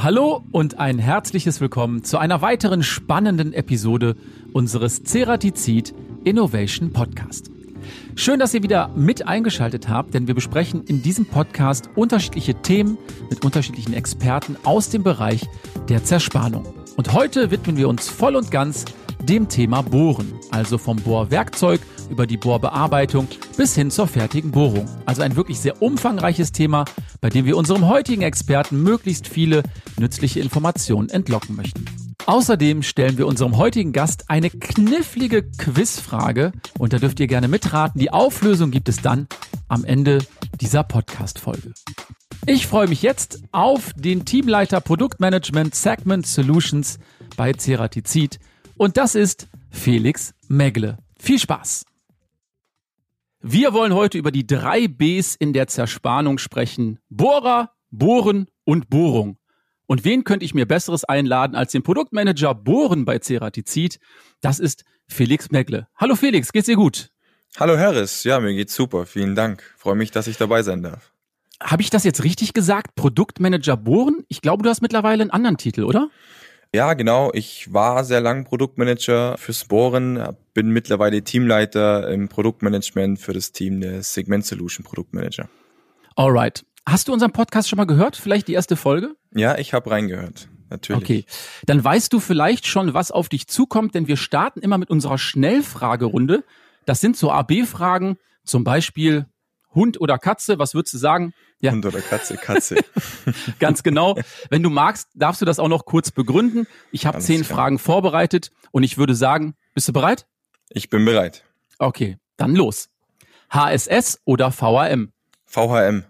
Hallo 0.00 0.44
und 0.52 0.78
ein 0.78 1.00
herzliches 1.00 1.60
Willkommen 1.60 2.04
zu 2.04 2.18
einer 2.18 2.40
weiteren 2.40 2.84
spannenden 2.84 3.52
Episode 3.52 4.14
unseres 4.52 5.02
Ceratizid 5.02 5.92
Innovation 6.22 6.92
Podcast. 6.92 7.50
Schön, 8.14 8.38
dass 8.38 8.54
ihr 8.54 8.62
wieder 8.62 8.92
mit 8.94 9.26
eingeschaltet 9.26 9.88
habt, 9.88 10.14
denn 10.14 10.28
wir 10.28 10.36
besprechen 10.36 10.84
in 10.84 11.02
diesem 11.02 11.26
Podcast 11.26 11.90
unterschiedliche 11.96 12.54
Themen 12.54 12.96
mit 13.28 13.44
unterschiedlichen 13.44 13.92
Experten 13.92 14.56
aus 14.62 14.88
dem 14.88 15.02
Bereich 15.02 15.48
der 15.88 16.04
Zerspannung. 16.04 16.64
Und 16.96 17.12
heute 17.12 17.50
widmen 17.50 17.76
wir 17.76 17.88
uns 17.88 18.08
voll 18.08 18.36
und 18.36 18.52
ganz 18.52 18.84
dem 19.24 19.48
Thema 19.48 19.82
Bohren, 19.82 20.32
also 20.52 20.78
vom 20.78 20.98
Bohrwerkzeug 20.98 21.80
über 22.10 22.26
die 22.26 22.36
Bohrbearbeitung 22.36 23.28
bis 23.56 23.74
hin 23.74 23.90
zur 23.90 24.06
fertigen 24.06 24.50
Bohrung. 24.50 24.88
Also 25.06 25.22
ein 25.22 25.36
wirklich 25.36 25.60
sehr 25.60 25.82
umfangreiches 25.82 26.52
Thema, 26.52 26.84
bei 27.20 27.28
dem 27.28 27.44
wir 27.44 27.56
unserem 27.56 27.86
heutigen 27.88 28.22
Experten 28.22 28.82
möglichst 28.82 29.28
viele 29.28 29.62
nützliche 29.98 30.40
Informationen 30.40 31.08
entlocken 31.08 31.56
möchten. 31.56 31.84
Außerdem 32.26 32.82
stellen 32.82 33.16
wir 33.16 33.26
unserem 33.26 33.56
heutigen 33.56 33.92
Gast 33.92 34.28
eine 34.28 34.50
knifflige 34.50 35.44
Quizfrage 35.44 36.52
und 36.78 36.92
da 36.92 36.98
dürft 36.98 37.20
ihr 37.20 37.26
gerne 37.26 37.48
mitraten. 37.48 37.98
Die 37.98 38.12
Auflösung 38.12 38.70
gibt 38.70 38.90
es 38.90 38.98
dann 38.98 39.28
am 39.68 39.84
Ende 39.84 40.18
dieser 40.60 40.84
Podcast-Folge. 40.84 41.72
Ich 42.46 42.66
freue 42.66 42.88
mich 42.88 43.02
jetzt 43.02 43.42
auf 43.52 43.92
den 43.96 44.24
Teamleiter 44.24 44.80
Produktmanagement 44.80 45.74
Segment 45.74 46.26
Solutions 46.26 46.98
bei 47.36 47.52
Ceratizid 47.54 48.38
und 48.76 48.96
das 48.96 49.14
ist 49.14 49.48
Felix 49.70 50.34
Megle. 50.48 50.98
Viel 51.18 51.38
Spaß! 51.38 51.87
Wir 53.40 53.72
wollen 53.72 53.94
heute 53.94 54.18
über 54.18 54.32
die 54.32 54.48
drei 54.48 54.88
Bs 54.88 55.36
in 55.36 55.52
der 55.52 55.68
Zerspannung 55.68 56.38
sprechen. 56.38 56.98
Bohrer, 57.08 57.70
Bohren 57.92 58.48
und 58.64 58.90
Bohrung. 58.90 59.38
Und 59.86 60.04
wen 60.04 60.24
könnte 60.24 60.44
ich 60.44 60.54
mir 60.54 60.66
besseres 60.66 61.04
einladen 61.04 61.54
als 61.54 61.70
den 61.70 61.84
Produktmanager 61.84 62.52
Bohren 62.56 63.04
bei 63.04 63.20
Ceratizid? 63.20 64.00
Das 64.40 64.58
ist 64.58 64.84
Felix 65.06 65.52
Megle. 65.52 65.86
Hallo 65.94 66.16
Felix, 66.16 66.50
geht's 66.50 66.66
dir 66.66 66.74
gut? 66.74 67.10
Hallo 67.60 67.78
Harris, 67.78 68.24
ja, 68.24 68.40
mir 68.40 68.54
geht's 68.54 68.74
super. 68.74 69.06
Vielen 69.06 69.36
Dank. 69.36 69.62
Freue 69.76 69.94
mich, 69.94 70.10
dass 70.10 70.26
ich 70.26 70.36
dabei 70.36 70.64
sein 70.64 70.82
darf. 70.82 71.12
Habe 71.62 71.82
ich 71.82 71.90
das 71.90 72.02
jetzt 72.02 72.24
richtig 72.24 72.54
gesagt? 72.54 72.96
Produktmanager 72.96 73.76
Bohren? 73.76 74.24
Ich 74.26 74.40
glaube, 74.40 74.64
du 74.64 74.68
hast 74.68 74.82
mittlerweile 74.82 75.22
einen 75.22 75.30
anderen 75.30 75.58
Titel, 75.58 75.84
oder? 75.84 76.10
Ja, 76.74 76.92
genau. 76.94 77.30
Ich 77.32 77.72
war 77.72 78.04
sehr 78.04 78.20
lang 78.20 78.44
Produktmanager 78.44 79.36
fürs 79.38 79.64
Bohren, 79.64 80.36
bin 80.52 80.68
mittlerweile 80.70 81.22
Teamleiter 81.22 82.08
im 82.10 82.28
Produktmanagement 82.28 83.18
für 83.18 83.32
das 83.32 83.52
Team 83.52 83.80
der 83.80 84.02
Segment 84.02 84.44
Solution 84.44 84.84
Produktmanager. 84.84 85.48
Alright. 86.14 86.64
Hast 86.86 87.08
du 87.08 87.12
unseren 87.12 87.32
Podcast 87.32 87.68
schon 87.68 87.76
mal 87.76 87.86
gehört? 87.86 88.16
Vielleicht 88.16 88.48
die 88.48 88.52
erste 88.52 88.76
Folge? 88.76 89.14
Ja, 89.34 89.56
ich 89.56 89.72
habe 89.72 89.90
reingehört. 89.90 90.48
Natürlich. 90.70 91.02
Okay. 91.02 91.24
Dann 91.64 91.82
weißt 91.82 92.12
du 92.12 92.20
vielleicht 92.20 92.66
schon, 92.66 92.92
was 92.92 93.10
auf 93.10 93.28
dich 93.28 93.46
zukommt, 93.46 93.94
denn 93.94 94.06
wir 94.06 94.16
starten 94.16 94.60
immer 94.60 94.76
mit 94.78 94.90
unserer 94.90 95.16
Schnellfragerunde. 95.16 96.44
Das 96.84 97.00
sind 97.00 97.16
so 97.16 97.30
AB-Fragen, 97.30 98.18
zum 98.44 98.64
Beispiel 98.64 99.26
Hund 99.74 100.00
oder 100.00 100.18
Katze, 100.18 100.58
was 100.58 100.74
würdest 100.74 100.94
du 100.94 100.98
sagen? 100.98 101.34
Ja. 101.60 101.72
Hund 101.72 101.84
oder 101.84 102.00
Katze, 102.00 102.36
Katze. 102.36 102.76
Ganz 103.58 103.82
genau. 103.82 104.16
Wenn 104.50 104.62
du 104.62 104.70
magst, 104.70 105.08
darfst 105.14 105.40
du 105.40 105.44
das 105.44 105.58
auch 105.58 105.68
noch 105.68 105.84
kurz 105.84 106.10
begründen. 106.10 106.66
Ich 106.92 107.06
habe 107.06 107.18
zehn 107.18 107.42
klar. 107.42 107.56
Fragen 107.56 107.78
vorbereitet 107.78 108.50
und 108.70 108.82
ich 108.82 108.98
würde 108.98 109.14
sagen, 109.14 109.54
bist 109.74 109.88
du 109.88 109.92
bereit? 109.92 110.26
Ich 110.70 110.88
bin 110.88 111.04
bereit. 111.04 111.44
Okay, 111.78 112.18
dann 112.36 112.54
los. 112.54 112.88
HSS 113.50 114.20
oder 114.24 114.52
VHM? 114.52 115.12
VHM. 115.46 116.04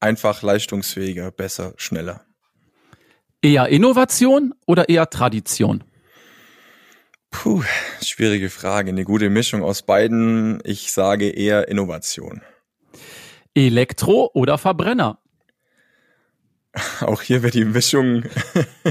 Einfach 0.00 0.42
leistungsfähiger, 0.42 1.30
besser, 1.30 1.74
schneller. 1.76 2.24
Eher 3.40 3.68
Innovation 3.68 4.54
oder 4.66 4.88
eher 4.88 5.10
Tradition? 5.10 5.84
Puh, 7.30 7.62
schwierige 8.02 8.50
Frage. 8.50 8.90
Eine 8.90 9.04
gute 9.04 9.30
Mischung 9.30 9.62
aus 9.62 9.82
beiden. 9.82 10.60
Ich 10.64 10.92
sage 10.92 11.28
eher 11.30 11.68
Innovation. 11.68 12.42
Elektro 13.54 14.30
oder 14.34 14.58
Verbrenner? 14.58 15.18
Auch 17.00 17.20
hier 17.20 17.42
wäre 17.42 17.52
die 17.52 17.66
Mischung 17.66 18.24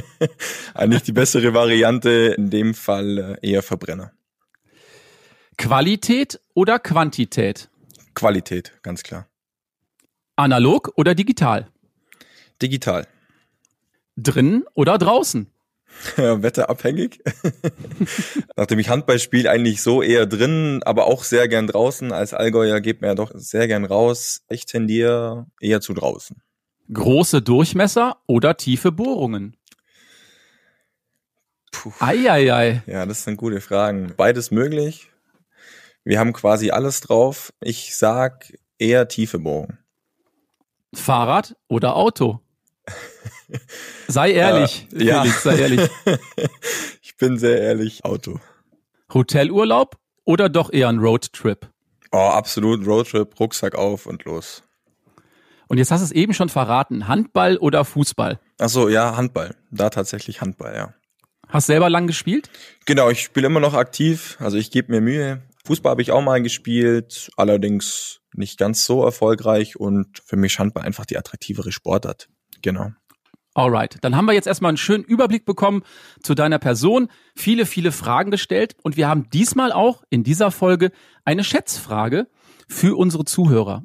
eigentlich 0.76 1.02
die 1.04 1.14
bessere 1.14 1.54
Variante, 1.54 2.36
in 2.38 2.50
dem 2.50 2.74
Fall 2.76 3.40
äh, 3.42 3.50
eher 3.52 3.64
Verbrenner. 3.64 4.12
Qualität 5.58 6.40
oder 6.54 6.78
Quantität? 6.80 7.70
Qualität, 8.14 8.74
ganz 8.84 9.04
klar. 9.04 9.28
Analog 10.36 10.92
oder 10.96 11.16
digital? 11.16 11.68
Digital. 12.62 13.08
Drinnen 14.16 14.64
oder 14.74 14.98
draußen? 14.98 15.48
Wetterabhängig. 16.16 17.22
Nachdem 18.56 18.80
ich 18.80 18.90
Handball 18.90 19.20
spiele, 19.20 19.50
eigentlich 19.50 19.82
so 19.82 20.02
eher 20.02 20.26
drin, 20.26 20.82
aber 20.84 21.06
auch 21.06 21.24
sehr 21.24 21.48
gern 21.48 21.68
draußen. 21.68 22.12
Als 22.12 22.34
Allgäuer 22.34 22.82
geht 22.82 23.02
mir 23.02 23.08
ja 23.08 23.16
doch 23.16 23.32
sehr 23.36 23.68
gern 23.68 23.86
raus. 23.86 24.44
Ich 24.50 24.66
tendiere 24.66 25.48
eher 25.60 25.82
zu 25.82 25.94
draußen. 25.94 26.42
Große 26.92 27.42
Durchmesser 27.42 28.18
oder 28.28 28.58
tiefe 28.58 28.92
Bohrungen? 28.92 29.56
Puh. 31.72 31.94
Eieiei. 32.00 32.84
Ja, 32.86 33.06
das 33.06 33.24
sind 33.24 33.38
gute 33.38 33.62
Fragen. 33.62 34.14
Beides 34.18 34.52
möglich. 34.52 35.10
Wir 36.04 36.20
haben 36.20 36.34
quasi 36.34 36.72
alles 36.72 37.02
drauf. 37.02 37.54
Ich 37.62 37.96
sag 37.96 38.54
eher 38.78 39.08
tiefe 39.08 39.40
Bohrungen. 39.40 39.78
Fahrrad 40.94 41.56
oder 41.68 41.96
Auto? 41.96 42.42
Sei 44.08 44.32
ehrlich, 44.32 44.88
äh, 44.94 45.04
ja. 45.04 45.22
Felix, 45.22 45.44
sei 45.44 45.58
ehrlich. 45.58 45.90
ich 47.02 47.18
bin 47.18 47.38
sehr 47.38 47.60
ehrlich, 47.62 48.06
Auto. 48.06 48.40
Hotelurlaub 49.14 49.98
oder 50.24 50.50
doch 50.50 50.72
eher 50.72 50.90
ein 50.90 51.00
Roadtrip? 51.00 51.70
Oh, 52.12 52.18
absolut 52.18 52.86
Roadtrip, 52.86 53.40
Rucksack 53.40 53.76
auf 53.76 54.06
und 54.06 54.26
los. 54.26 54.64
Und 55.68 55.78
jetzt 55.78 55.92
hast 55.92 56.02
du 56.02 56.06
es 56.06 56.12
eben 56.12 56.34
schon 56.34 56.50
verraten, 56.50 57.08
Handball 57.08 57.58
oder 57.58 57.86
Fußball? 57.86 58.40
Ach 58.60 58.70
so, 58.70 58.90
ja, 58.90 59.16
Handball. 59.16 59.56
Da 59.72 59.90
tatsächlich 59.90 60.42
Handball, 60.42 60.76
ja. 60.76 60.94
Hast 61.48 61.68
selber 61.68 61.90
lang 61.90 62.08
gespielt? 62.08 62.50
Genau, 62.86 63.10
ich 63.10 63.22
spiele 63.22 63.48
immer 63.48 63.60
noch 63.60 63.74
aktiv, 63.74 64.38
also 64.40 64.58
ich 64.58 64.72
gebe 64.72 64.92
mir 64.92 65.02
Mühe. 65.02 65.42
Fußball 65.66 65.92
habe 65.92 66.02
ich 66.02 66.12
auch 66.12 66.22
mal 66.22 66.42
gespielt, 66.42 67.30
allerdings 67.38 68.20
nicht 68.34 68.58
ganz 68.58 68.84
so 68.84 69.04
erfolgreich 69.04 69.78
und 69.78 70.22
für 70.26 70.38
mich 70.38 70.60
Handball 70.60 70.84
einfach 70.84 71.06
die 71.06 71.18
attraktivere 71.18 71.72
Sportart. 71.72 72.28
Genau. 72.62 72.92
Alright, 73.54 73.98
dann 74.02 74.16
haben 74.16 74.26
wir 74.26 74.34
jetzt 74.34 74.48
erstmal 74.48 74.70
einen 74.70 74.78
schönen 74.78 75.04
Überblick 75.04 75.46
bekommen 75.46 75.84
zu 76.24 76.36
deiner 76.36 76.58
Person, 76.58 77.10
viele, 77.36 77.66
viele 77.66 77.92
Fragen 77.92 78.32
gestellt 78.32 78.76
und 78.82 78.96
wir 78.96 79.10
haben 79.10 79.30
diesmal 79.30 79.74
auch 79.74 80.04
in 80.10 80.24
dieser 80.24 80.52
Folge 80.52 80.92
eine 81.26 81.44
Schätzfrage 81.44 82.28
für 82.70 82.98
unsere 82.98 83.26
Zuhörer. 83.26 83.84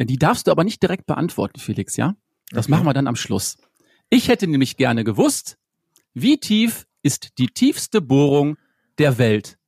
Die 0.00 0.18
darfst 0.18 0.46
du 0.46 0.52
aber 0.52 0.62
nicht 0.62 0.80
direkt 0.80 1.06
beantworten, 1.06 1.58
Felix, 1.58 1.96
ja? 1.96 2.14
Das 2.50 2.66
okay. 2.66 2.70
machen 2.70 2.86
wir 2.86 2.94
dann 2.94 3.08
am 3.08 3.16
Schluss. 3.16 3.58
Ich 4.08 4.28
hätte 4.28 4.46
nämlich 4.46 4.76
gerne 4.76 5.02
gewusst, 5.02 5.58
wie 6.14 6.38
tief 6.38 6.86
ist 7.02 7.38
die 7.38 7.48
tiefste 7.48 8.00
Bohrung 8.00 8.56
der 8.98 9.18
Welt? 9.18 9.58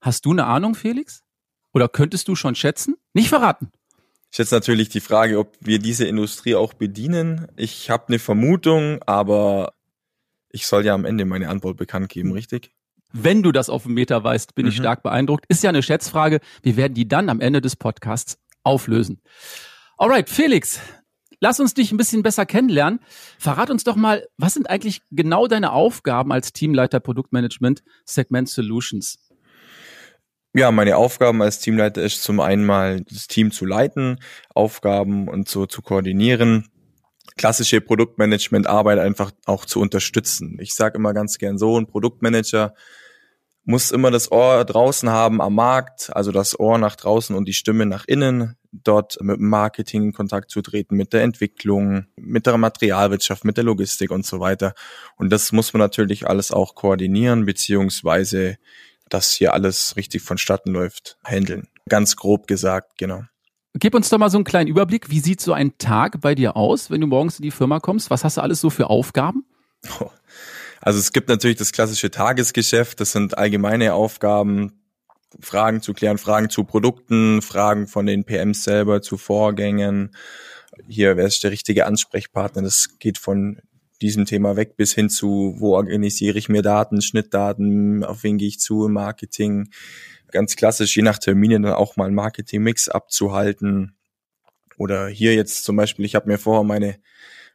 Hast 0.00 0.24
du 0.24 0.32
eine 0.32 0.46
Ahnung, 0.46 0.74
Felix? 0.74 1.22
Oder 1.74 1.88
könntest 1.88 2.28
du 2.28 2.34
schon 2.34 2.54
schätzen? 2.54 2.96
Nicht 3.12 3.28
verraten. 3.28 3.70
Ist 4.30 4.38
jetzt 4.38 4.52
natürlich 4.52 4.88
die 4.88 5.00
Frage, 5.00 5.38
ob 5.38 5.56
wir 5.60 5.78
diese 5.78 6.06
Industrie 6.06 6.54
auch 6.54 6.74
bedienen. 6.74 7.48
Ich 7.56 7.88
habe 7.88 8.08
eine 8.08 8.18
Vermutung, 8.18 9.02
aber 9.06 9.72
ich 10.50 10.66
soll 10.66 10.84
ja 10.84 10.94
am 10.94 11.04
Ende 11.04 11.24
meine 11.24 11.48
Antwort 11.48 11.76
bekannt 11.76 12.08
geben, 12.08 12.32
richtig? 12.32 12.72
Wenn 13.12 13.42
du 13.42 13.52
das 13.52 13.70
auf 13.70 13.84
dem 13.84 13.94
Meter 13.94 14.22
weißt, 14.22 14.54
bin 14.54 14.66
mhm. 14.66 14.70
ich 14.70 14.76
stark 14.76 15.02
beeindruckt. 15.02 15.46
Ist 15.48 15.62
ja 15.62 15.70
eine 15.70 15.82
Schätzfrage. 15.82 16.40
Wir 16.62 16.76
werden 16.76 16.94
die 16.94 17.08
dann 17.08 17.30
am 17.30 17.40
Ende 17.40 17.60
des 17.60 17.76
Podcasts 17.76 18.38
auflösen. 18.64 19.22
Alright, 19.96 20.28
Felix, 20.28 20.80
lass 21.40 21.58
uns 21.58 21.72
dich 21.72 21.90
ein 21.90 21.96
bisschen 21.96 22.22
besser 22.22 22.44
kennenlernen. 22.44 23.00
Verrat 23.38 23.70
uns 23.70 23.84
doch 23.84 23.96
mal, 23.96 24.26
was 24.36 24.54
sind 24.54 24.68
eigentlich 24.68 25.00
genau 25.10 25.46
deine 25.46 25.72
Aufgaben 25.72 26.32
als 26.32 26.52
Teamleiter 26.52 27.00
Produktmanagement 27.00 27.82
Segment 28.04 28.48
Solutions? 28.48 29.18
Ja, 30.54 30.70
meine 30.70 30.96
Aufgaben 30.96 31.42
als 31.42 31.60
Teamleiter 31.60 32.02
ist 32.02 32.22
zum 32.22 32.40
einen 32.40 32.64
mal 32.64 33.02
das 33.02 33.26
Team 33.26 33.50
zu 33.50 33.66
leiten, 33.66 34.18
Aufgaben 34.54 35.28
und 35.28 35.48
so 35.48 35.66
zu 35.66 35.82
koordinieren, 35.82 36.68
klassische 37.36 37.80
Produktmanagement-Arbeit 37.80 38.98
einfach 38.98 39.30
auch 39.44 39.66
zu 39.66 39.80
unterstützen. 39.80 40.58
Ich 40.60 40.74
sage 40.74 40.96
immer 40.96 41.12
ganz 41.12 41.38
gern 41.38 41.58
so, 41.58 41.78
ein 41.78 41.86
Produktmanager 41.86 42.74
muss 43.64 43.90
immer 43.90 44.10
das 44.10 44.32
Ohr 44.32 44.64
draußen 44.64 45.10
haben 45.10 45.42
am 45.42 45.54
Markt, 45.54 46.08
also 46.16 46.32
das 46.32 46.58
Ohr 46.58 46.78
nach 46.78 46.96
draußen 46.96 47.36
und 47.36 47.46
die 47.46 47.52
Stimme 47.52 47.84
nach 47.84 48.06
innen, 48.06 48.56
dort 48.72 49.18
mit 49.20 49.36
dem 49.36 49.50
Marketing 49.50 50.04
in 50.04 50.12
Kontakt 50.14 50.50
zu 50.50 50.62
treten, 50.62 50.96
mit 50.96 51.12
der 51.12 51.22
Entwicklung, 51.22 52.06
mit 52.16 52.46
der 52.46 52.56
Materialwirtschaft, 52.56 53.44
mit 53.44 53.58
der 53.58 53.64
Logistik 53.64 54.10
und 54.10 54.24
so 54.24 54.40
weiter. 54.40 54.72
Und 55.16 55.30
das 55.30 55.52
muss 55.52 55.74
man 55.74 55.80
natürlich 55.80 56.26
alles 56.26 56.50
auch 56.50 56.74
koordinieren, 56.74 57.44
beziehungsweise 57.44 58.56
dass 59.08 59.32
hier 59.32 59.54
alles 59.54 59.96
richtig 59.96 60.22
vonstatten 60.22 60.72
läuft, 60.72 61.18
handeln. 61.24 61.68
Ganz 61.88 62.16
grob 62.16 62.46
gesagt, 62.46 62.98
genau. 62.98 63.22
Gib 63.74 63.94
uns 63.94 64.08
doch 64.08 64.18
mal 64.18 64.30
so 64.30 64.38
einen 64.38 64.44
kleinen 64.44 64.68
Überblick. 64.68 65.10
Wie 65.10 65.20
sieht 65.20 65.40
so 65.40 65.52
ein 65.52 65.78
Tag 65.78 66.20
bei 66.20 66.34
dir 66.34 66.56
aus, 66.56 66.90
wenn 66.90 67.00
du 67.00 67.06
morgens 67.06 67.38
in 67.38 67.42
die 67.42 67.50
Firma 67.50 67.80
kommst? 67.80 68.10
Was 68.10 68.24
hast 68.24 68.36
du 68.36 68.40
alles 68.40 68.60
so 68.60 68.70
für 68.70 68.88
Aufgaben? 68.90 69.44
Also 70.80 71.00
es 71.00 71.12
gibt 71.12 71.28
natürlich 71.28 71.56
das 71.56 71.72
klassische 71.72 72.08
Tagesgeschäft, 72.08 73.00
das 73.00 73.10
sind 73.10 73.36
allgemeine 73.36 73.94
Aufgaben, 73.94 74.80
Fragen 75.40 75.82
zu 75.82 75.92
klären, 75.92 76.18
Fragen 76.18 76.50
zu 76.50 76.64
Produkten, 76.64 77.42
Fragen 77.42 77.86
von 77.86 78.06
den 78.06 78.24
PMs 78.24 78.64
selber 78.64 79.02
zu 79.02 79.18
Vorgängen. 79.18 80.14
Hier, 80.86 81.16
wer 81.16 81.26
ist 81.26 81.42
der 81.42 81.50
richtige 81.50 81.84
Ansprechpartner? 81.84 82.62
Das 82.62 82.98
geht 83.00 83.18
von 83.18 83.60
diesem 84.02 84.24
Thema 84.24 84.56
weg 84.56 84.76
bis 84.76 84.94
hin 84.94 85.10
zu, 85.10 85.54
wo 85.58 85.74
organisiere 85.74 86.38
ich 86.38 86.48
mir 86.48 86.62
Daten, 86.62 87.02
Schnittdaten, 87.02 88.04
auf 88.04 88.22
wen 88.22 88.38
gehe 88.38 88.48
ich 88.48 88.60
zu 88.60 88.86
im 88.86 88.92
Marketing. 88.92 89.70
Ganz 90.30 90.56
klassisch, 90.56 90.96
je 90.96 91.02
nach 91.02 91.18
Terminen 91.18 91.62
dann 91.62 91.72
auch 91.72 91.96
mal 91.96 92.06
einen 92.06 92.14
Marketing-Mix 92.14 92.88
abzuhalten. 92.88 93.96
Oder 94.76 95.08
hier 95.08 95.34
jetzt 95.34 95.64
zum 95.64 95.76
Beispiel, 95.76 96.04
ich 96.04 96.14
habe 96.14 96.28
mir 96.28 96.38
vorher 96.38 96.64
meine 96.64 96.98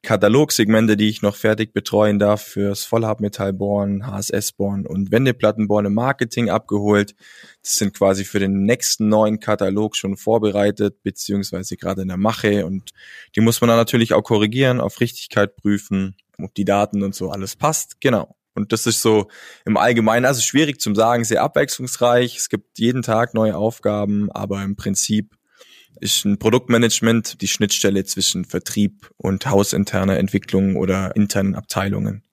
Katalogsegmente, 0.04 0.98
die 0.98 1.08
ich 1.08 1.22
noch 1.22 1.38
fertig 1.38 1.72
betreuen 1.72 2.20
darf 2.20 2.42
fürs 2.42 2.84
Vollhartmetallbohren, 2.84 4.06
HSS-Bohren 4.06 4.86
und 4.86 5.12
Wendeplattenbohren 5.12 5.86
im 5.86 5.94
Marketing 5.94 6.50
abgeholt. 6.50 7.16
Das 7.62 7.78
sind 7.78 7.94
quasi 7.94 8.26
für 8.26 8.40
den 8.40 8.64
nächsten 8.64 9.08
neuen 9.08 9.40
Katalog 9.40 9.96
schon 9.96 10.18
vorbereitet, 10.18 11.02
beziehungsweise 11.04 11.78
gerade 11.78 12.02
in 12.02 12.10
der 12.10 12.18
Mache 12.18 12.66
und 12.66 12.92
die 13.38 13.40
muss 13.40 13.62
man 13.62 13.70
dann 13.70 13.78
natürlich 13.78 14.14
auch 14.14 14.24
korrigieren, 14.24 14.82
auf 14.82 15.00
Richtigkeit 15.00 15.56
prüfen, 15.56 16.18
ob 16.42 16.54
die 16.56 16.66
Daten 16.66 17.04
und 17.04 17.16
so 17.16 17.30
alles 17.30 17.56
passt. 17.56 18.02
Genau. 18.02 18.36
Und 18.56 18.72
das 18.72 18.86
ist 18.86 19.02
so 19.02 19.28
im 19.66 19.78
Allgemeinen, 19.78 20.26
also 20.26 20.42
schwierig 20.42 20.80
zum 20.80 20.96
sagen, 20.96 21.24
sehr 21.24 21.42
abwechslungsreich. 21.42 22.38
Es 22.38 22.50
gibt 22.50 22.78
jeden 22.78 23.02
Tag 23.02 23.34
neue 23.34 23.58
Aufgaben, 23.58 24.32
aber 24.32 24.62
im 24.64 24.76
Prinzip 24.76 25.36
ist 26.00 26.26
ein 26.26 26.38
Produktmanagement 26.38 27.42
die 27.42 27.48
Schnittstelle 27.48 28.04
zwischen 28.04 28.46
Vertrieb 28.46 29.10
und 29.18 29.46
hausinterner 29.46 30.18
Entwicklung 30.18 30.76
oder 30.76 31.16
internen 31.16 31.56
Abteilungen. 31.56 32.24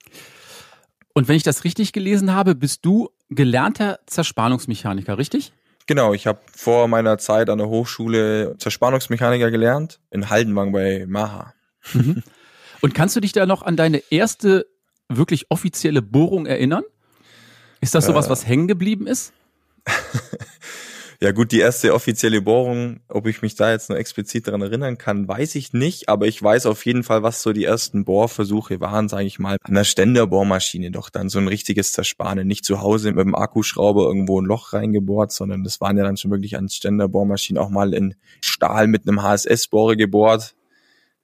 Und 1.12 1.28
wenn 1.28 1.36
ich 1.36 1.42
das 1.42 1.64
richtig 1.64 1.92
gelesen 1.92 2.34
habe, 2.34 2.54
bist 2.54 2.84
du 2.84 3.10
gelernter 3.30 4.00
Zerspannungsmechaniker, 4.06 5.18
richtig? 5.18 5.52
Genau, 5.86 6.14
ich 6.14 6.26
habe 6.26 6.40
vor 6.54 6.88
meiner 6.88 7.18
Zeit 7.18 7.50
an 7.50 7.58
der 7.58 7.68
Hochschule 7.68 8.56
Zerspannungsmechaniker 8.58 9.50
gelernt 9.50 10.00
in 10.10 10.30
Haldenwang 10.30 10.72
bei 10.72 11.04
Maha. 11.08 11.54
Mhm. 11.94 12.22
Und 12.80 12.94
kannst 12.94 13.16
du 13.16 13.20
dich 13.20 13.32
da 13.32 13.46
noch 13.46 13.62
an 13.62 13.76
deine 13.76 14.02
erste 14.10 14.66
wirklich 15.08 15.50
offizielle 15.50 16.02
Bohrung 16.02 16.46
erinnern? 16.46 16.84
Ist 17.80 17.94
das 17.94 18.06
sowas, 18.06 18.26
äh, 18.26 18.30
was 18.30 18.46
hängen 18.46 18.68
geblieben 18.68 19.06
ist? 19.06 19.32
Ja 21.22 21.32
gut, 21.32 21.52
die 21.52 21.60
erste 21.60 21.92
offizielle 21.92 22.40
Bohrung, 22.40 23.00
ob 23.08 23.26
ich 23.26 23.42
mich 23.42 23.54
da 23.54 23.70
jetzt 23.70 23.90
noch 23.90 23.96
explizit 23.96 24.46
daran 24.46 24.62
erinnern 24.62 24.96
kann, 24.96 25.28
weiß 25.28 25.54
ich 25.56 25.74
nicht, 25.74 26.08
aber 26.08 26.26
ich 26.26 26.42
weiß 26.42 26.64
auf 26.64 26.86
jeden 26.86 27.02
Fall, 27.02 27.22
was 27.22 27.42
so 27.42 27.52
die 27.52 27.64
ersten 27.64 28.06
Bohrversuche 28.06 28.80
waren, 28.80 29.10
sage 29.10 29.26
ich 29.26 29.38
mal, 29.38 29.58
an 29.62 29.74
der 29.74 29.84
Ständerbohrmaschine 29.84 30.90
doch 30.90 31.10
dann. 31.10 31.28
So 31.28 31.38
ein 31.38 31.46
richtiges 31.46 31.92
Zerspanen, 31.92 32.48
nicht 32.48 32.64
zu 32.64 32.80
Hause 32.80 33.12
mit 33.12 33.26
dem 33.26 33.34
Akkuschrauber 33.34 34.04
irgendwo 34.04 34.40
ein 34.40 34.46
Loch 34.46 34.72
reingebohrt, 34.72 35.30
sondern 35.30 35.62
das 35.62 35.78
waren 35.82 35.98
ja 35.98 36.04
dann 36.04 36.16
schon 36.16 36.30
wirklich 36.30 36.56
an 36.56 36.70
Ständerbohrmaschinen 36.70 37.62
auch 37.62 37.68
mal 37.68 37.92
in 37.92 38.14
Stahl 38.40 38.86
mit 38.86 39.06
einem 39.06 39.22
HSS-Bohrer 39.22 39.96
gebohrt, 39.96 40.54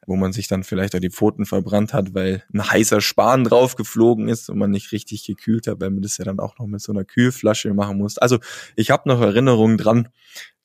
wo 0.06 0.16
man 0.16 0.32
sich 0.32 0.48
dann 0.48 0.64
vielleicht 0.64 0.94
auch 0.94 1.00
die 1.00 1.10
Pfoten 1.10 1.44
verbrannt 1.44 1.92
hat, 1.92 2.14
weil 2.14 2.44
ein 2.52 2.68
heißer 2.68 3.00
Span 3.00 3.44
drauf 3.44 3.76
geflogen 3.76 4.28
ist 4.28 4.48
und 4.48 4.58
man 4.58 4.70
nicht 4.70 4.92
richtig 4.92 5.24
gekühlt 5.24 5.66
hat, 5.66 5.80
weil 5.80 5.90
man 5.90 6.02
das 6.02 6.18
ja 6.18 6.24
dann 6.24 6.40
auch 6.40 6.58
noch 6.58 6.66
mit 6.66 6.80
so 6.80 6.92
einer 6.92 7.04
Kühlflasche 7.04 7.74
machen 7.74 7.98
muss. 7.98 8.18
Also 8.18 8.38
ich 8.76 8.90
habe 8.90 9.08
noch 9.08 9.20
Erinnerungen 9.20 9.78
dran, 9.78 10.08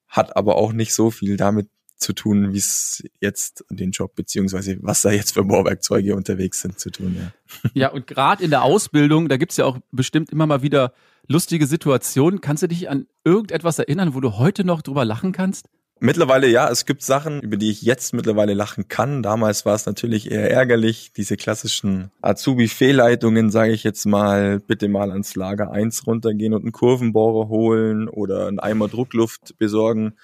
hat 0.08 0.36
aber 0.36 0.56
auch 0.56 0.74
nicht 0.74 0.94
so 0.94 1.12
viel 1.12 1.38
damit 1.38 1.70
zu 1.98 2.14
tun, 2.14 2.54
wie 2.54 2.58
es 2.58 3.04
jetzt 3.20 3.64
den 3.70 3.92
Job 3.92 4.16
beziehungsweise 4.16 4.78
was 4.82 5.02
da 5.02 5.12
jetzt 5.12 5.34
für 5.34 5.44
Bohrwerkzeuge 5.44 6.16
unterwegs 6.16 6.62
sind 6.62 6.80
zu 6.80 6.90
tun. 6.90 7.16
Ja, 7.18 7.70
ja 7.74 7.92
und 7.92 8.08
gerade 8.08 8.44
in 8.44 8.50
der 8.50 8.64
Ausbildung, 8.64 9.30
da 9.30 9.38
gibt's 9.38 9.58
ja 9.58 9.66
auch 9.66 9.80
bestimmt 9.92 10.32
immer 10.32 10.48
mal 10.48 10.62
wieder 10.62 10.94
lustige 11.28 11.68
Situationen. 11.68 12.42
Kannst 12.42 12.64
du 12.64 12.68
dich 12.68 12.90
an 12.90 13.08
irgendetwas 13.24 13.80
erinnern, 13.80 14.14
wo 14.14 14.20
du 14.20 14.38
heute 14.38 14.64
noch 14.64 14.82
drüber 14.82 15.06
lachen 15.06 15.32
kannst? 15.32 15.68
Mittlerweile 16.04 16.48
ja, 16.48 16.68
es 16.68 16.88
gibt 16.88 17.04
Sachen, 17.04 17.42
über 17.42 17.58
die 17.58 17.70
ich 17.70 17.84
jetzt 17.84 18.12
mittlerweile 18.16 18.56
lachen 18.56 18.88
kann. 18.88 19.22
Damals 19.22 19.68
war 19.68 19.76
es 19.76 19.86
natürlich 19.86 20.32
eher 20.32 20.50
ärgerlich, 20.50 21.14
diese 21.16 21.38
klassischen 21.38 22.10
Azubi-Fehlleitungen, 22.24 23.52
sage 23.52 23.72
ich 23.72 23.84
jetzt 23.84 24.08
mal, 24.08 24.60
bitte 24.60 24.90
mal 24.90 25.12
ans 25.12 25.36
Lager 25.36 25.72
1 25.72 26.08
runtergehen 26.08 26.56
und 26.56 26.64
einen 26.64 26.72
Kurvenbohrer 26.72 27.50
holen 27.50 28.10
oder 28.10 28.48
einen 28.48 28.58
Eimer 28.58 28.88
Druckluft 28.88 29.60
besorgen. 29.60 30.16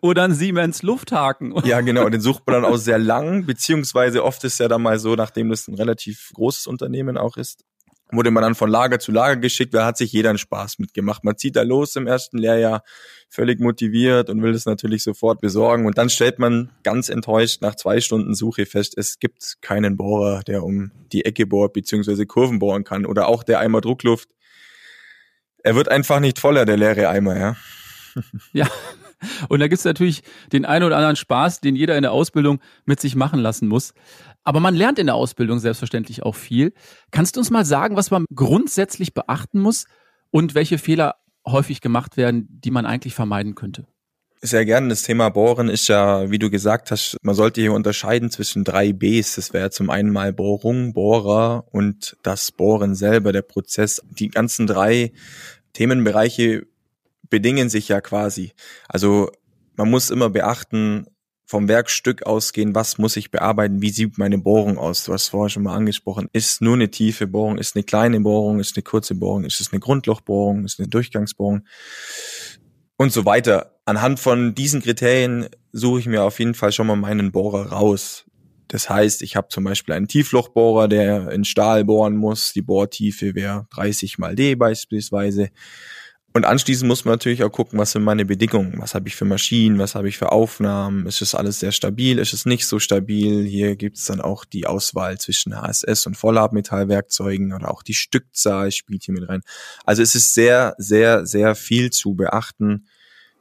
Oder 0.00 0.24
einen 0.24 0.34
Siemens 0.34 0.82
Lufthaken. 0.82 1.54
Ja, 1.64 1.80
genau, 1.82 2.08
den 2.08 2.22
sucht 2.22 2.46
man 2.46 2.62
dann 2.62 2.72
auch 2.72 2.78
sehr 2.78 2.98
lang, 2.98 3.44
beziehungsweise 3.44 4.24
oft 4.24 4.42
ist 4.44 4.58
ja 4.60 4.68
dann 4.68 4.80
mal 4.80 4.98
so, 4.98 5.14
nachdem 5.14 5.50
das 5.50 5.68
ein 5.68 5.74
relativ 5.74 6.30
großes 6.32 6.66
Unternehmen 6.66 7.18
auch 7.18 7.36
ist, 7.36 7.66
wurde 8.10 8.30
man 8.30 8.42
dann 8.42 8.54
von 8.54 8.70
Lager 8.70 8.98
zu 8.98 9.12
Lager 9.12 9.36
geschickt, 9.36 9.74
da 9.74 9.84
hat 9.84 9.96
sich 9.96 10.12
jeder 10.12 10.30
einen 10.30 10.38
Spaß 10.38 10.78
mitgemacht. 10.78 11.24
Man 11.24 11.36
zieht 11.36 11.56
da 11.56 11.62
los 11.62 11.96
im 11.96 12.06
ersten 12.06 12.38
Lehrjahr, 12.38 12.82
völlig 13.28 13.60
motiviert 13.60 14.30
und 14.30 14.42
will 14.42 14.52
das 14.52 14.64
natürlich 14.64 15.02
sofort 15.02 15.40
besorgen. 15.40 15.86
Und 15.86 15.98
dann 15.98 16.08
stellt 16.08 16.38
man 16.38 16.70
ganz 16.82 17.08
enttäuscht 17.08 17.60
nach 17.60 17.74
zwei 17.74 18.00
Stunden 18.00 18.34
Suche 18.34 18.66
fest, 18.66 18.94
es 18.96 19.18
gibt 19.18 19.58
keinen 19.60 19.96
Bohrer, 19.96 20.42
der 20.42 20.64
um 20.64 20.90
die 21.12 21.24
Ecke 21.24 21.46
bohrt, 21.46 21.74
beziehungsweise 21.74 22.26
Kurven 22.26 22.58
bohren 22.58 22.84
kann. 22.84 23.04
Oder 23.04 23.28
auch 23.28 23.42
der 23.42 23.60
Eimer 23.60 23.80
Druckluft. 23.80 24.30
Er 25.62 25.74
wird 25.74 25.88
einfach 25.88 26.20
nicht 26.20 26.38
voller, 26.38 26.64
der 26.64 26.76
leere 26.76 27.08
Eimer, 27.08 27.38
ja. 27.38 27.56
Ja. 28.52 28.68
Und 29.48 29.60
da 29.60 29.68
gibt's 29.68 29.84
natürlich 29.84 30.22
den 30.52 30.64
einen 30.64 30.84
oder 30.84 30.96
anderen 30.96 31.16
Spaß, 31.16 31.60
den 31.60 31.76
jeder 31.76 31.96
in 31.96 32.02
der 32.02 32.12
Ausbildung 32.12 32.60
mit 32.84 33.00
sich 33.00 33.16
machen 33.16 33.40
lassen 33.40 33.68
muss. 33.68 33.94
Aber 34.44 34.60
man 34.60 34.74
lernt 34.74 34.98
in 34.98 35.06
der 35.06 35.14
Ausbildung 35.14 35.58
selbstverständlich 35.58 36.22
auch 36.22 36.34
viel. 36.34 36.72
Kannst 37.10 37.36
du 37.36 37.40
uns 37.40 37.50
mal 37.50 37.64
sagen, 37.64 37.96
was 37.96 38.10
man 38.10 38.24
grundsätzlich 38.34 39.14
beachten 39.14 39.60
muss 39.60 39.84
und 40.30 40.54
welche 40.54 40.78
Fehler 40.78 41.16
häufig 41.46 41.80
gemacht 41.80 42.16
werden, 42.16 42.46
die 42.50 42.70
man 42.70 42.86
eigentlich 42.86 43.14
vermeiden 43.14 43.54
könnte? 43.54 43.86
Sehr 44.40 44.64
gerne. 44.64 44.88
Das 44.88 45.02
Thema 45.02 45.30
Bohren 45.30 45.68
ist 45.68 45.88
ja, 45.88 46.30
wie 46.30 46.38
du 46.38 46.48
gesagt 46.48 46.92
hast, 46.92 47.16
man 47.22 47.34
sollte 47.34 47.60
hier 47.60 47.72
unterscheiden 47.72 48.30
zwischen 48.30 48.62
drei 48.62 48.92
Bs. 48.92 49.34
Das 49.34 49.52
wäre 49.52 49.70
zum 49.70 49.90
einen 49.90 50.12
mal 50.12 50.32
Bohrung, 50.32 50.92
Bohrer 50.92 51.64
und 51.72 52.16
das 52.22 52.52
Bohren 52.52 52.94
selber, 52.94 53.32
der 53.32 53.42
Prozess. 53.42 54.00
Die 54.08 54.28
ganzen 54.28 54.68
drei 54.68 55.12
Themenbereiche 55.72 56.66
bedingen 57.30 57.68
sich 57.68 57.88
ja 57.88 58.00
quasi. 58.00 58.52
Also 58.88 59.30
man 59.76 59.90
muss 59.90 60.10
immer 60.10 60.30
beachten, 60.30 61.06
vom 61.48 61.66
Werkstück 61.66 62.24
ausgehen, 62.24 62.74
was 62.74 62.98
muss 62.98 63.16
ich 63.16 63.30
bearbeiten, 63.30 63.80
wie 63.80 63.88
sieht 63.88 64.18
meine 64.18 64.36
Bohrung 64.36 64.76
aus? 64.76 65.04
Du 65.04 65.14
hast 65.14 65.28
vorher 65.28 65.48
schon 65.48 65.62
mal 65.62 65.74
angesprochen, 65.74 66.28
ist 66.34 66.60
nur 66.60 66.74
eine 66.74 66.90
tiefe 66.90 67.26
Bohrung, 67.26 67.56
ist 67.56 67.74
eine 67.74 67.84
kleine 67.84 68.20
Bohrung, 68.20 68.60
ist 68.60 68.76
eine 68.76 68.82
kurze 68.82 69.14
Bohrung, 69.14 69.44
ist 69.44 69.58
es 69.58 69.72
eine 69.72 69.80
Grundlochbohrung, 69.80 70.66
ist 70.66 70.78
eine 70.78 70.88
Durchgangsbohrung 70.88 71.62
und 72.98 73.12
so 73.14 73.24
weiter. 73.24 73.80
Anhand 73.86 74.20
von 74.20 74.54
diesen 74.54 74.82
Kriterien 74.82 75.48
suche 75.72 76.00
ich 76.00 76.06
mir 76.06 76.22
auf 76.22 76.38
jeden 76.38 76.52
Fall 76.52 76.70
schon 76.70 76.86
mal 76.86 76.96
meinen 76.96 77.32
Bohrer 77.32 77.72
raus. 77.72 78.26
Das 78.66 78.90
heißt, 78.90 79.22
ich 79.22 79.34
habe 79.34 79.48
zum 79.48 79.64
Beispiel 79.64 79.94
einen 79.94 80.08
Tieflochbohrer, 80.08 80.88
der 80.88 81.30
in 81.30 81.46
Stahl 81.46 81.86
bohren 81.86 82.16
muss. 82.16 82.52
Die 82.52 82.60
Bohrtiefe 82.60 83.34
wäre 83.34 83.66
30 83.70 84.18
mal 84.18 84.34
D 84.34 84.54
beispielsweise. 84.54 85.48
Und 86.38 86.44
anschließend 86.44 86.86
muss 86.86 87.04
man 87.04 87.14
natürlich 87.14 87.42
auch 87.42 87.50
gucken, 87.50 87.80
was 87.80 87.90
sind 87.90 88.04
meine 88.04 88.24
Bedingungen, 88.24 88.74
was 88.78 88.94
habe 88.94 89.08
ich 89.08 89.16
für 89.16 89.24
Maschinen, 89.24 89.80
was 89.80 89.96
habe 89.96 90.08
ich 90.08 90.18
für 90.18 90.30
Aufnahmen, 90.30 91.04
ist 91.04 91.20
es 91.20 91.34
alles 91.34 91.58
sehr 91.58 91.72
stabil, 91.72 92.20
ist 92.20 92.32
es 92.32 92.46
nicht 92.46 92.64
so 92.64 92.78
stabil. 92.78 93.44
Hier 93.44 93.74
gibt 93.74 93.96
es 93.96 94.04
dann 94.04 94.20
auch 94.20 94.44
die 94.44 94.64
Auswahl 94.64 95.18
zwischen 95.18 95.60
HSS 95.60 96.06
und 96.06 96.16
Vollhartmetallwerkzeugen 96.16 97.52
oder 97.52 97.72
auch 97.72 97.82
die 97.82 97.94
Stückzahl 97.94 98.70
spielt 98.70 99.02
hier 99.02 99.14
mit 99.14 99.28
rein. 99.28 99.40
Also 99.84 100.00
es 100.00 100.14
ist 100.14 100.32
sehr, 100.32 100.76
sehr, 100.78 101.26
sehr 101.26 101.56
viel 101.56 101.90
zu 101.90 102.14
beachten 102.14 102.86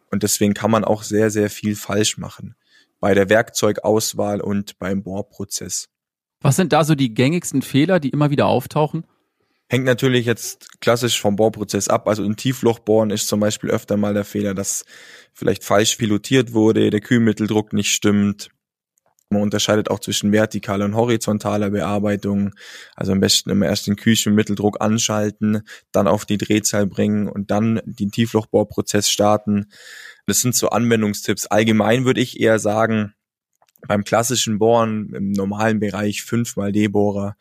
und 0.10 0.24
deswegen 0.24 0.56
kann 0.56 0.72
man 0.72 0.84
auch 0.84 1.04
sehr, 1.04 1.30
sehr 1.30 1.51
viel 1.51 1.75
falsch 1.75 2.18
machen 2.18 2.56
bei 3.00 3.13
der 3.13 3.30
Werkzeugauswahl 3.30 4.42
und 4.42 4.80
beim 4.80 5.04
Bohrprozess. 5.04 5.88
Was 6.42 6.56
sind 6.56 6.74
da 6.74 6.84
so 6.84 6.96
die 6.96 7.13
gängigsten 7.13 7.62
Fehler, 7.62 8.00
die 8.00 8.10
immer 8.10 8.32
wieder 8.32 8.48
auftauchen? 8.48 9.06
Hängt 9.69 9.83
natürlich 9.83 10.25
jetzt 10.25 10.79
klassisch 10.79 11.19
vom 11.19 11.36
Bohrprozess 11.36 11.89
ab. 11.89 12.07
Also 12.07 12.24
im 12.24 12.38
Tieflochbohren 12.38 13.09
ist 13.09 13.27
zum 13.27 13.41
Beispiel 13.41 13.69
öfter 13.69 13.97
mal 13.97 14.13
der 14.13 14.24
Fehler, 14.24 14.53
dass 14.53 14.86
vielleicht 15.33 15.65
falsch 15.65 15.97
pilotiert 15.97 16.53
wurde, 16.53 16.89
der 16.89 17.01
Kühlmitteldruck 17.01 17.74
nicht 17.74 17.91
stimmt. 17.91 18.50
Man 19.29 19.41
unterscheidet 19.41 19.91
auch 19.91 20.00
zwischen 20.00 20.31
vertikaler 20.31 20.86
und 20.86 20.95
horizontaler 20.95 21.69
Bearbeitung. 21.69 22.53
Also 22.95 23.12
am 23.12 23.19
besten 23.19 23.50
immer 23.50 23.65
erst 23.65 23.88
den 23.88 23.97
Kühlmitteldruck 23.97 24.79
anschalten, 24.79 25.63
dann 25.91 26.07
auf 26.07 26.25
die 26.25 26.38
Drehzahl 26.38 26.88
bringen 26.88 27.27
und 27.27 27.51
dann 27.51 27.81
den 27.83 28.09
Tieflochbohrprozess 28.09 29.09
starten. 29.09 29.65
Das 30.27 30.39
sind 30.39 30.55
so 30.55 30.69
Anwendungstipps. 30.69 31.47
Allgemein 31.47 32.05
würde 32.05 32.21
ich 32.21 32.39
eher 32.39 32.57
sagen, 32.59 33.15
beim 33.86 34.05
klassischen 34.05 34.59
Bohren 34.59 35.13
im 35.13 35.31
normalen 35.31 35.81
Bereich 35.81 36.24
5 36.24 36.55
mal 36.55 36.71
D-Bohrer 36.71 37.36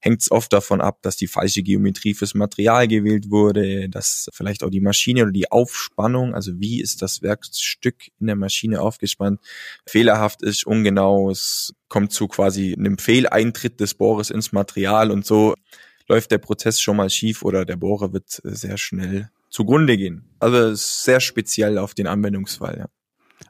hängt 0.00 0.22
es 0.22 0.30
oft 0.30 0.52
davon 0.52 0.80
ab, 0.80 0.98
dass 1.02 1.16
die 1.16 1.26
falsche 1.26 1.62
Geometrie 1.62 2.14
fürs 2.14 2.34
Material 2.34 2.88
gewählt 2.88 3.30
wurde, 3.30 3.88
dass 3.88 4.28
vielleicht 4.32 4.64
auch 4.64 4.70
die 4.70 4.80
Maschine 4.80 5.22
oder 5.22 5.32
die 5.32 5.50
Aufspannung, 5.50 6.34
also 6.34 6.58
wie 6.58 6.80
ist 6.80 7.02
das 7.02 7.22
Werkstück 7.22 8.08
in 8.18 8.26
der 8.26 8.36
Maschine 8.36 8.80
aufgespannt, 8.80 9.40
fehlerhaft 9.86 10.42
ist, 10.42 10.66
ungenau, 10.66 11.30
es 11.30 11.74
kommt 11.88 12.12
zu 12.12 12.28
quasi 12.28 12.74
einem 12.74 12.98
Fehleintritt 12.98 13.80
des 13.80 13.94
Bohrers 13.94 14.30
ins 14.30 14.52
Material 14.52 15.10
und 15.10 15.26
so 15.26 15.54
läuft 16.08 16.30
der 16.32 16.38
Prozess 16.38 16.80
schon 16.80 16.96
mal 16.96 17.10
schief 17.10 17.42
oder 17.42 17.64
der 17.64 17.76
Bohrer 17.76 18.12
wird 18.12 18.40
sehr 18.42 18.78
schnell 18.78 19.30
zugrunde 19.48 19.96
gehen. 19.96 20.24
Also 20.40 20.74
sehr 20.74 21.20
speziell 21.20 21.78
auf 21.78 21.94
den 21.94 22.06
Anwendungsfall. 22.06 22.78
Ja. 22.78 22.86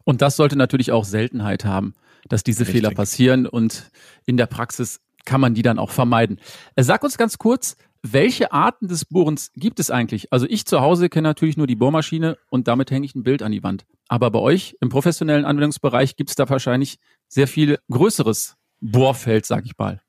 Und 0.04 0.22
das 0.22 0.36
sollte 0.36 0.56
natürlich 0.56 0.92
auch 0.92 1.04
Seltenheit 1.04 1.64
haben, 1.64 1.94
dass 2.28 2.42
diese 2.42 2.60
Richtig. 2.60 2.76
Fehler 2.76 2.90
passieren 2.94 3.46
und 3.46 3.90
in 4.26 4.36
der 4.36 4.46
Praxis 4.46 5.00
kann 5.24 5.40
man 5.40 5.54
die 5.54 5.62
dann 5.62 5.78
auch 5.78 5.90
vermeiden. 5.90 6.40
Äh, 6.76 6.82
sag 6.82 7.02
uns 7.02 7.18
ganz 7.18 7.38
kurz, 7.38 7.76
welche 8.02 8.52
Arten 8.52 8.88
des 8.88 9.04
Bohrens 9.04 9.50
gibt 9.54 9.78
es 9.78 9.90
eigentlich? 9.90 10.32
Also 10.32 10.46
ich 10.48 10.64
zu 10.64 10.80
Hause 10.80 11.08
kenne 11.08 11.28
natürlich 11.28 11.56
nur 11.56 11.66
die 11.66 11.76
Bohrmaschine 11.76 12.38
und 12.48 12.66
damit 12.66 12.90
hänge 12.90 13.04
ich 13.04 13.14
ein 13.14 13.22
Bild 13.22 13.42
an 13.42 13.52
die 13.52 13.62
Wand. 13.62 13.84
Aber 14.08 14.30
bei 14.30 14.38
euch 14.38 14.76
im 14.80 14.88
professionellen 14.88 15.44
Anwendungsbereich 15.44 16.16
gibt 16.16 16.30
es 16.30 16.36
da 16.36 16.48
wahrscheinlich 16.48 16.98
sehr 17.28 17.46
viel 17.46 17.78
größeres 17.90 18.56
Bohrfeld, 18.80 19.44
sag 19.44 19.66
ich 19.66 19.76
mal. 19.76 20.00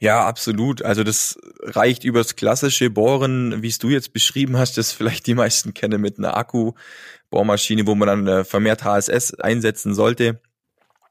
Ja, 0.00 0.26
absolut. 0.26 0.82
Also 0.82 1.04
das 1.04 1.38
reicht 1.60 2.02
übers 2.04 2.34
klassische 2.34 2.90
Bohren, 2.90 3.62
wie 3.62 3.68
es 3.68 3.78
du 3.78 3.90
jetzt 3.90 4.12
beschrieben 4.12 4.56
hast, 4.56 4.78
das 4.78 4.92
vielleicht 4.92 5.26
die 5.26 5.34
meisten 5.34 5.74
kennen 5.74 6.00
mit 6.00 6.18
einer 6.18 6.36
Akku-Bohrmaschine, 6.36 7.86
wo 7.86 7.94
man 7.94 8.08
dann 8.08 8.26
äh, 8.26 8.44
vermehrt 8.44 8.84
HSS 8.84 9.34
einsetzen 9.34 9.94
sollte 9.94 10.40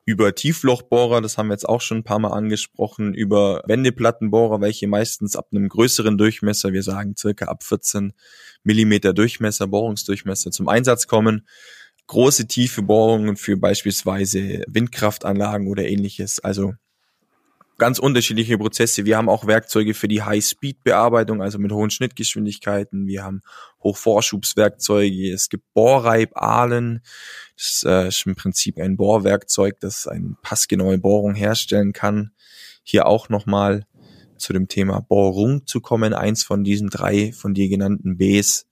über 0.06 0.36
Tieflochbohrer, 0.36 1.20
das 1.20 1.38
haben 1.38 1.48
wir 1.48 1.54
jetzt 1.54 1.68
auch 1.68 1.82
schon 1.82 1.98
ein 1.98 2.04
paar 2.04 2.20
Mal 2.20 2.32
angesprochen, 2.32 3.16
über 3.16 3.64
Wendeplattenbohrer, 3.66 4.62
welche 4.62 4.88
meistens 4.88 5.36
ab 5.36 5.48
einem 5.52 5.68
größeren 5.68 6.18
Durchmesser, 6.18 6.74
wir 6.74 6.84
sagen 6.84 7.16
circa 7.18 7.46
ab 7.46 7.64
14 7.64 8.14
Millimeter 8.64 9.14
Durchmesser, 9.14 9.68
Bohrungsdurchmesser 9.68 10.52
zum 10.52 10.70
Einsatz 10.70 11.08
kommen. 11.08 11.48
Große 12.08 12.48
tiefe 12.48 12.84
Bohrungen 12.84 13.36
für 13.36 13.58
beispielsweise 13.58 14.64
Windkraftanlagen 14.68 15.68
oder 15.68 15.88
ähnliches. 15.88 16.40
Also 16.40 16.74
ganz 17.78 18.00
unterschiedliche 18.00 18.58
Prozesse. 18.58 19.06
Wir 19.06 19.18
haben 19.18 19.30
auch 19.30 19.48
Werkzeuge 19.48 19.94
für 19.94 20.08
die 20.08 20.24
High-Speed-Bearbeitung, 20.24 21.42
also 21.42 21.60
mit 21.60 21.72
hohen 21.72 21.90
Schnittgeschwindigkeiten. 21.90 23.08
Wir 23.08 23.24
haben 23.24 23.42
Hochvorschubswerkzeuge. 23.84 25.32
Es 25.32 25.50
gibt 25.50 25.66
Bohrreibahlen. 25.74 27.02
Das 27.56 27.84
äh, 27.86 28.08
ist 28.08 28.26
im 28.26 28.36
Prinzip 28.36 28.80
ein 28.80 28.98
Bohrwerkzeug, 28.98 29.80
das 29.80 30.08
eine 30.08 30.36
passgenaue 30.42 30.98
Bohrung 30.98 31.36
herstellen 31.36 31.94
kann. 31.94 32.32
Hier 32.84 33.08
auch 33.08 33.30
nochmal 33.30 33.86
zu 34.38 34.54
dem 34.54 34.68
Thema 34.68 35.02
Bohrung 35.02 35.66
zu 35.66 35.82
kommen. 35.82 36.14
Eins 36.14 36.44
von 36.44 36.64
diesen 36.64 36.90
drei 36.90 37.34
von 37.34 37.54
dir 37.54 37.68
genannten 37.68 38.18
Bs. 38.18 38.68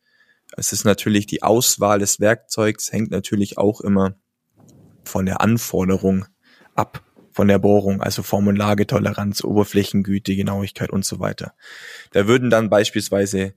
Es 0.55 0.71
ist 0.71 0.85
natürlich 0.85 1.25
die 1.25 1.41
Auswahl 1.41 1.99
des 1.99 2.19
Werkzeugs, 2.19 2.91
hängt 2.91 3.11
natürlich 3.11 3.57
auch 3.57 3.81
immer 3.81 4.15
von 5.03 5.25
der 5.25 5.41
Anforderung 5.41 6.25
ab 6.75 7.03
von 7.33 7.47
der 7.47 7.59
Bohrung, 7.59 8.01
also 8.01 8.23
Formulagetoleranz, 8.23 9.43
Oberflächengüte, 9.43 10.35
Genauigkeit 10.35 10.91
und 10.91 11.03
so 11.03 11.19
weiter. 11.19 11.53
Da 12.11 12.27
würden 12.27 12.49
dann 12.49 12.69
beispielsweise 12.69 13.53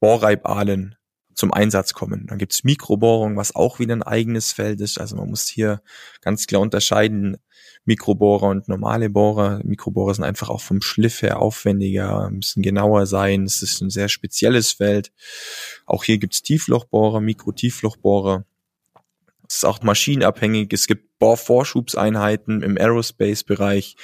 Bohrreibahlen 0.00 0.94
zum 1.34 1.52
Einsatz 1.52 1.92
kommen. 1.92 2.26
Dann 2.26 2.38
gibt's 2.38 2.64
Mikrobohrung, 2.64 3.36
was 3.36 3.54
auch 3.54 3.78
wieder 3.78 3.94
ein 3.94 4.02
eigenes 4.02 4.52
Feld 4.52 4.80
ist. 4.80 5.00
Also 5.00 5.16
man 5.16 5.28
muss 5.28 5.46
hier 5.46 5.82
ganz 6.20 6.46
klar 6.46 6.60
unterscheiden, 6.60 7.36
Mikrobohrer 7.84 8.48
und 8.48 8.68
normale 8.68 9.08
Bohrer. 9.08 9.60
Mikrobohrer 9.64 10.14
sind 10.14 10.24
einfach 10.24 10.48
auch 10.50 10.60
vom 10.60 10.82
Schliff 10.82 11.22
her 11.22 11.40
aufwendiger, 11.40 12.28
müssen 12.30 12.62
genauer 12.62 13.06
sein. 13.06 13.44
Es 13.44 13.62
ist 13.62 13.80
ein 13.80 13.90
sehr 13.90 14.08
spezielles 14.08 14.72
Feld. 14.72 15.12
Auch 15.86 16.04
hier 16.04 16.18
gibt's 16.18 16.42
Tieflochbohrer, 16.42 17.20
Mikrotieflochbohrer. 17.20 18.44
Es 19.48 19.56
ist 19.56 19.64
auch 19.64 19.82
maschinenabhängig. 19.82 20.72
Es 20.72 20.86
gibt 20.86 21.18
Bohrvorschubseinheiten 21.18 22.62
im 22.62 22.76
Aerospace-Bereich. 22.76 23.96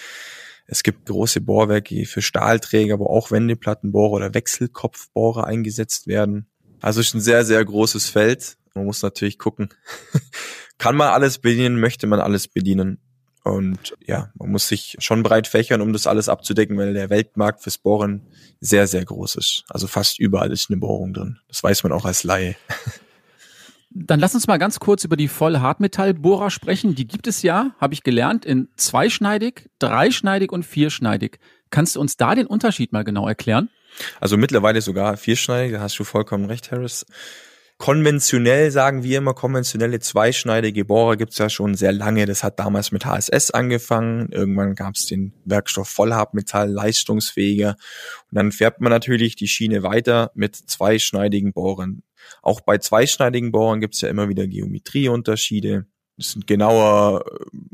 Es 0.67 0.83
gibt 0.83 1.07
große 1.07 1.43
Bohrwerke 1.43 2.07
für 2.07 2.23
Stahlträger, 2.23 2.99
wo 2.99 3.07
auch 3.07 3.31
Wendeplattenbohrer 3.31 4.13
oder 4.13 4.35
Wechselkopfbohrer 4.35 5.47
eingesetzt 5.47 6.07
werden. 6.07 6.47
Also 6.81 7.01
es 7.01 7.09
ist 7.09 7.15
ein 7.15 7.21
sehr, 7.21 7.45
sehr 7.45 7.63
großes 7.65 8.09
Feld. 8.09 8.57
Man 8.75 8.87
muss 8.87 9.03
natürlich 9.03 9.39
gucken. 9.39 9.69
Kann 10.79 10.97
man 10.97 11.09
alles 11.09 11.39
bedienen, 11.39 11.79
möchte 11.79 12.07
man 12.07 12.21
alles 12.21 12.49
bedienen. 12.49 12.99
Und 13.45 13.95
ja, 14.01 14.33
man 14.35 14.51
muss 14.51 14.69
sich 14.69 14.97
schon 15.01 15.23
breit 15.23 15.47
fächern, 15.47 15.83
um 15.83 15.93
das 15.93 16.07
alles 16.07 16.31
abzudecken, 16.31 16.79
weil 16.79 16.95
der 16.95 17.11
Weltmarkt 17.11 17.63
fürs 17.63 17.77
Bohren 17.77 18.27
sehr, 18.61 18.87
sehr 18.87 19.05
groß 19.05 19.37
ist. 19.37 19.65
Also 19.69 19.87
fast 19.87 20.19
überall 20.19 20.51
ist 20.51 20.71
eine 20.71 20.79
Bohrung 20.79 21.13
drin. 21.13 21.39
Das 21.49 21.63
weiß 21.63 21.83
man 21.83 21.93
auch 21.93 22.07
als 22.07 22.25
Laie. 22.25 22.57
Dann 23.97 24.19
lass 24.19 24.35
uns 24.35 24.49
mal 24.49 24.57
ganz 24.57 24.81
kurz 24.81 25.05
über 25.05 25.17
die 25.17 25.29
Vollhartmetallbohrer 25.29 26.51
sprechen. 26.51 26.97
Die 26.97 27.07
gibt 27.07 27.29
es 27.29 27.43
ja, 27.43 27.77
habe 27.81 27.95
ich 27.95 28.03
gelernt, 28.03 28.45
in 28.45 28.69
zweischneidig, 28.77 29.71
dreischneidig 29.79 30.51
und 30.51 30.65
vierschneidig. 30.65 31.39
Kannst 31.71 31.95
du 31.95 32.01
uns 32.01 32.17
da 32.17 32.35
den 32.35 32.47
Unterschied 32.47 32.93
mal 32.93 33.05
genau 33.05 33.29
erklären? 33.29 33.71
Also 34.21 34.37
mittlerweile 34.37 34.81
sogar 34.81 35.17
vierschneidig, 35.17 35.73
da 35.73 35.81
hast 35.81 35.97
du 35.97 36.03
vollkommen 36.03 36.47
recht, 36.47 36.73
Harris. 36.73 37.07
Konventionell 37.79 38.73
sagen 38.73 39.05
wir 39.05 39.19
immer, 39.19 39.35
konventionelle 39.35 40.01
zweischneidige 40.01 40.85
Bohrer 40.85 41.17
gibt's 41.17 41.39
ja 41.39 41.49
schon 41.49 41.75
sehr 41.75 41.93
lange. 41.93 42.27
Das 42.27 42.43
hat 42.43 42.59
damals 42.59 42.91
mit 42.91 43.05
HSS 43.05 43.53
angefangen. 43.53 44.31
Irgendwann 44.33 44.75
gab's 44.75 45.07
den 45.07 45.35
Werkstoff 45.45 45.89
Vollhartmetall, 45.89 46.71
leistungsfähiger. 46.71 47.77
Und 48.31 48.37
dann 48.37 48.53
färbt 48.53 48.81
man 48.81 48.91
natürlich 48.91 49.37
die 49.37 49.49
Schiene 49.49 49.83
weiter 49.83 50.33
mit 50.35 50.57
zweischneidigen 50.57 51.53
Bohrern. 51.53 52.03
Auch 52.43 52.61
bei 52.61 52.79
zweischneidigen 52.79 53.53
Bohrern 53.53 53.81
gibt 53.81 53.95
es 53.95 54.01
ja 54.01 54.09
immer 54.09 54.29
wieder 54.29 54.47
Geometrieunterschiede. 54.47 55.87
Das 56.17 56.31
sind 56.31 56.47
genauer, 56.47 57.25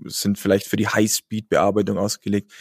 sind 0.04 0.38
vielleicht 0.38 0.66
für 0.66 0.76
die 0.76 0.88
High-Speed-Bearbeitung 0.88 1.98
ausgelegt. 1.98 2.52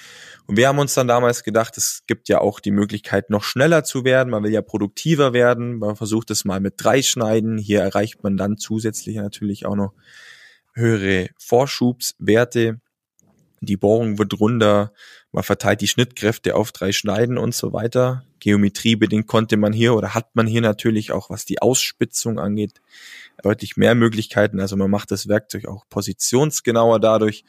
Und 0.46 0.58
wir 0.58 0.68
haben 0.68 0.80
uns 0.80 0.94
dann 0.94 1.08
damals 1.08 1.44
gedacht, 1.44 1.78
es 1.78 2.04
gibt 2.06 2.28
ja 2.28 2.42
auch 2.42 2.60
die 2.60 2.72
Möglichkeit, 2.72 3.30
noch 3.30 3.44
schneller 3.44 3.86
zu 3.86 4.04
werden. 4.04 4.30
Man 4.30 4.44
will 4.44 4.52
ja 4.52 4.62
produktiver 4.62 5.32
werden. 5.32 5.78
Man 5.78 5.96
versucht 5.96 6.32
es 6.32 6.44
mal 6.44 6.60
mit 6.60 6.76
drei 6.78 7.02
Schneiden. 7.02 7.58
Hier 7.58 7.80
erreicht 7.80 8.24
man 8.24 8.36
dann 8.36 8.58
zusätzlich 8.58 9.16
natürlich 9.16 9.66
auch 9.66 9.76
noch 9.76 9.94
höhere 10.74 11.30
Vorschubswerte. 11.38 12.82
Die 13.62 13.78
Bohrung 13.78 14.18
wird 14.18 14.38
runder. 14.40 14.92
Man 15.32 15.44
verteilt 15.44 15.80
die 15.80 15.88
Schnittkräfte 15.88 16.56
auf 16.56 16.74
drei 16.74 16.92
Schneiden 16.92 17.38
und 17.38 17.56
so 17.56 17.72
weiter. 17.72 18.26
Geometriebedingt 18.40 19.28
konnte 19.28 19.58
man 19.58 19.74
hier 19.74 19.94
oder 19.94 20.14
hat 20.14 20.36
man 20.36 20.48
hier 20.48 20.62
natürlich 20.62 21.12
auch, 21.12 21.30
was 21.30 21.46
die 21.46 21.62
Ausspitzung 21.62 22.40
angeht, 22.40 22.82
deutlich 23.44 23.78
mehr 23.78 23.96
Möglichkeiten. 23.96 24.60
Also 24.60 24.76
man 24.76 24.92
macht 24.92 25.12
das 25.12 25.28
Werkzeug 25.28 25.68
auch 25.68 25.86
positionsgenauer 25.90 27.00
dadurch. 27.00 27.44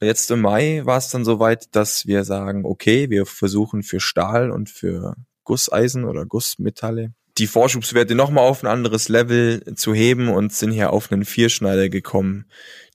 Jetzt 0.00 0.30
im 0.30 0.40
Mai 0.40 0.82
war 0.84 0.98
es 0.98 1.08
dann 1.08 1.24
soweit, 1.24 1.74
dass 1.74 2.06
wir 2.06 2.24
sagen, 2.24 2.64
okay, 2.64 3.10
wir 3.10 3.26
versuchen 3.26 3.82
für 3.82 4.00
Stahl 4.00 4.50
und 4.50 4.68
für 4.68 5.16
Gusseisen 5.44 6.04
oder 6.04 6.26
Gussmetalle 6.26 7.14
die 7.38 7.46
Vorschubswerte 7.46 8.14
nochmal 8.14 8.44
auf 8.44 8.62
ein 8.62 8.68
anderes 8.68 9.08
Level 9.08 9.74
zu 9.74 9.92
heben 9.92 10.28
und 10.28 10.52
sind 10.52 10.70
hier 10.70 10.92
auf 10.92 11.10
einen 11.10 11.24
Vierschneider 11.24 11.88
gekommen, 11.88 12.46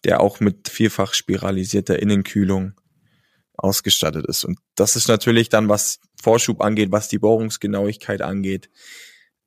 der 0.05 0.21
auch 0.21 0.39
mit 0.39 0.69
vierfach 0.69 1.13
spiralisierter 1.13 1.99
Innenkühlung 1.99 2.73
ausgestattet 3.59 4.25
ist. 4.25 4.43
Und 4.43 4.59
das 4.75 4.95
ist 4.95 5.07
natürlich 5.07 5.49
dann, 5.49 5.69
was 5.69 5.99
Vorschub 6.21 6.61
angeht, 6.61 6.91
was 6.91 7.07
die 7.07 7.19
Bohrungsgenauigkeit 7.19 8.21
angeht, 8.21 8.69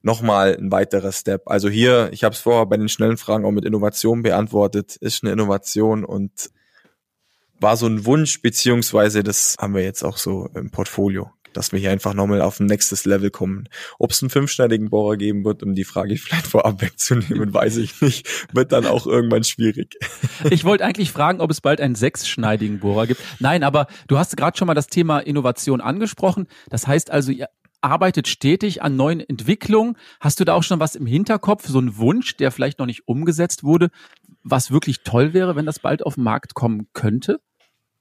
nochmal 0.03 0.57
ein 0.57 0.71
weiterer 0.71 1.13
Step. 1.13 1.43
Also 1.47 1.69
hier, 1.69 2.11
ich 2.13 2.25
habe 2.25 2.35
es 2.35 2.41
vorher 2.41 2.67
bei 2.67 2.77
den 2.77 2.89
schnellen 2.89 3.17
Fragen 3.17 3.45
auch 3.45 3.51
mit 3.53 3.65
Innovation 3.65 4.23
beantwortet, 4.23 4.97
ist 4.97 5.23
eine 5.23 5.33
Innovation 5.33 6.05
und 6.05 6.51
war 7.61 7.77
so 7.77 7.87
ein 7.87 8.05
Wunsch, 8.05 8.43
beziehungsweise 8.43 9.23
das 9.23 9.57
haben 9.61 9.75
wir 9.75 9.85
jetzt 9.85 10.03
auch 10.03 10.19
so 10.19 10.49
im 10.55 10.71
Portfolio 10.71 11.31
dass 11.57 11.73
wir 11.73 11.79
hier 11.79 11.91
einfach 11.91 12.15
nochmal 12.15 12.41
auf 12.43 12.61
ein 12.61 12.67
nächstes 12.67 13.05
Level 13.05 13.31
kommen. 13.31 13.69
Ob 13.99 14.11
es 14.11 14.23
einen 14.23 14.31
fünfschneidigen 14.31 14.91
Bohrer 14.91 15.17
geben 15.17 15.45
wird, 15.45 15.63
um 15.63 15.75
die 15.75 15.85
Frage 15.85 16.17
vielleicht 16.17 16.47
vorab 16.47 16.81
wegzunehmen, 16.83 17.53
weiß 17.55 17.77
ich 17.79 18.01
nicht. 18.01 18.29
Wird 18.53 18.73
dann 18.73 18.87
auch 18.87 19.07
irgendwann 19.07 19.45
schwierig. 19.45 19.97
Ich 20.51 20.65
wollte 20.65 20.85
eigentlich 20.85 21.13
fragen, 21.13 21.41
ob 21.41 21.51
es 21.51 21.61
bald 21.61 21.81
einen 21.81 21.95
sechsschneidigen 21.95 22.81
Bohrer 22.81 23.07
gibt. 23.07 23.21
Nein, 23.39 23.63
aber 23.63 23.87
du 24.09 24.19
hast 24.19 24.37
gerade 24.37 24.57
schon 24.57 24.67
mal 24.67 24.75
das 24.75 24.87
Thema 24.87 25.19
Innovation 25.19 25.81
angesprochen. 25.81 26.47
Das 26.71 26.87
heißt 26.87 27.11
also, 27.11 27.33
ihr 27.33 27.49
arbeitet 27.83 28.29
stetig 28.29 28.83
an 28.83 28.97
neuen 28.97 29.21
Entwicklungen. 29.21 29.97
Hast 30.21 30.41
du 30.41 30.45
da 30.45 30.55
auch 30.55 30.63
schon 30.63 30.81
was 30.81 30.95
im 30.95 31.07
Hinterkopf, 31.07 31.67
so 31.67 31.81
ein 31.81 31.97
Wunsch, 31.97 32.37
der 32.37 32.51
vielleicht 32.51 32.79
noch 32.79 32.87
nicht 32.87 33.07
umgesetzt 33.07 33.65
wurde, 33.65 33.91
was 34.43 34.71
wirklich 34.71 35.03
toll 35.03 35.35
wäre, 35.35 35.57
wenn 35.57 35.67
das 35.67 35.79
bald 35.79 36.05
auf 36.05 36.15
den 36.15 36.25
Markt 36.25 36.55
kommen 36.55 36.89
könnte? 36.93 37.41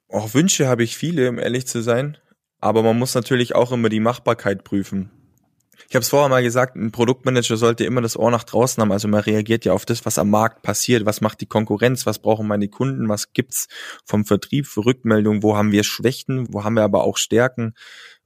Auch 0.07 0.33
Wünsche 0.33 0.67
habe 0.67 0.83
ich 0.83 0.97
viele, 0.97 1.29
um 1.29 1.39
ehrlich 1.39 1.67
zu 1.67 1.81
sein. 1.81 2.17
Aber 2.61 2.83
man 2.83 2.97
muss 2.97 3.15
natürlich 3.15 3.55
auch 3.55 3.71
immer 3.71 3.89
die 3.89 3.99
Machbarkeit 3.99 4.63
prüfen. 4.63 5.09
Ich 5.89 5.95
habe 5.95 6.03
es 6.03 6.09
vorher 6.09 6.29
mal 6.29 6.43
gesagt, 6.43 6.77
ein 6.77 6.91
Produktmanager 6.91 7.57
sollte 7.57 7.83
immer 7.83 8.01
das 8.01 8.15
Ohr 8.15 8.31
nach 8.31 8.45
draußen 8.45 8.79
haben. 8.79 8.93
Also 8.93 9.09
man 9.09 9.19
reagiert 9.19 9.65
ja 9.65 9.73
auf 9.73 9.83
das, 9.83 10.05
was 10.05 10.17
am 10.19 10.29
Markt 10.29 10.61
passiert. 10.61 11.05
Was 11.05 11.19
macht 11.19 11.41
die 11.41 11.47
Konkurrenz? 11.47 12.05
Was 12.05 12.19
brauchen 12.19 12.47
meine 12.47 12.69
Kunden? 12.69 13.09
Was 13.09 13.33
gibt's 13.33 13.67
vom 14.05 14.23
Vertrieb 14.23 14.67
für 14.67 14.85
Rückmeldungen? 14.85 15.43
Wo 15.43 15.57
haben 15.57 15.73
wir 15.73 15.83
Schwächen? 15.83 16.53
Wo 16.53 16.63
haben 16.63 16.75
wir 16.75 16.83
aber 16.83 17.03
auch 17.03 17.17
Stärken? 17.17 17.73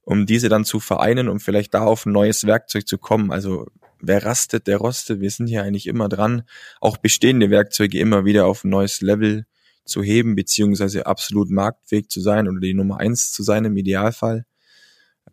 Um 0.02 0.26
diese 0.26 0.48
dann 0.48 0.64
zu 0.64 0.78
vereinen, 0.78 1.28
um 1.28 1.40
vielleicht 1.40 1.74
da 1.74 1.82
auf 1.82 2.06
ein 2.06 2.12
neues 2.12 2.46
Werkzeug 2.46 2.86
zu 2.86 2.98
kommen. 2.98 3.32
Also 3.32 3.66
wer 4.00 4.24
rastet, 4.24 4.68
der 4.68 4.76
rostet. 4.76 5.20
Wir 5.20 5.30
sind 5.30 5.48
hier 5.48 5.64
eigentlich 5.64 5.88
immer 5.88 6.08
dran, 6.08 6.44
auch 6.80 6.98
bestehende 6.98 7.50
Werkzeuge 7.50 7.98
immer 7.98 8.24
wieder 8.24 8.46
auf 8.46 8.62
ein 8.62 8.70
neues 8.70 9.00
Level 9.00 9.46
zu 9.86 10.02
heben, 10.02 10.36
beziehungsweise 10.36 11.06
absolut 11.06 11.50
marktfähig 11.50 12.08
zu 12.08 12.20
sein 12.20 12.48
oder 12.48 12.60
die 12.60 12.74
Nummer 12.74 12.98
eins 12.98 13.32
zu 13.32 13.42
sein 13.42 13.64
im 13.64 13.76
Idealfall. 13.76 14.44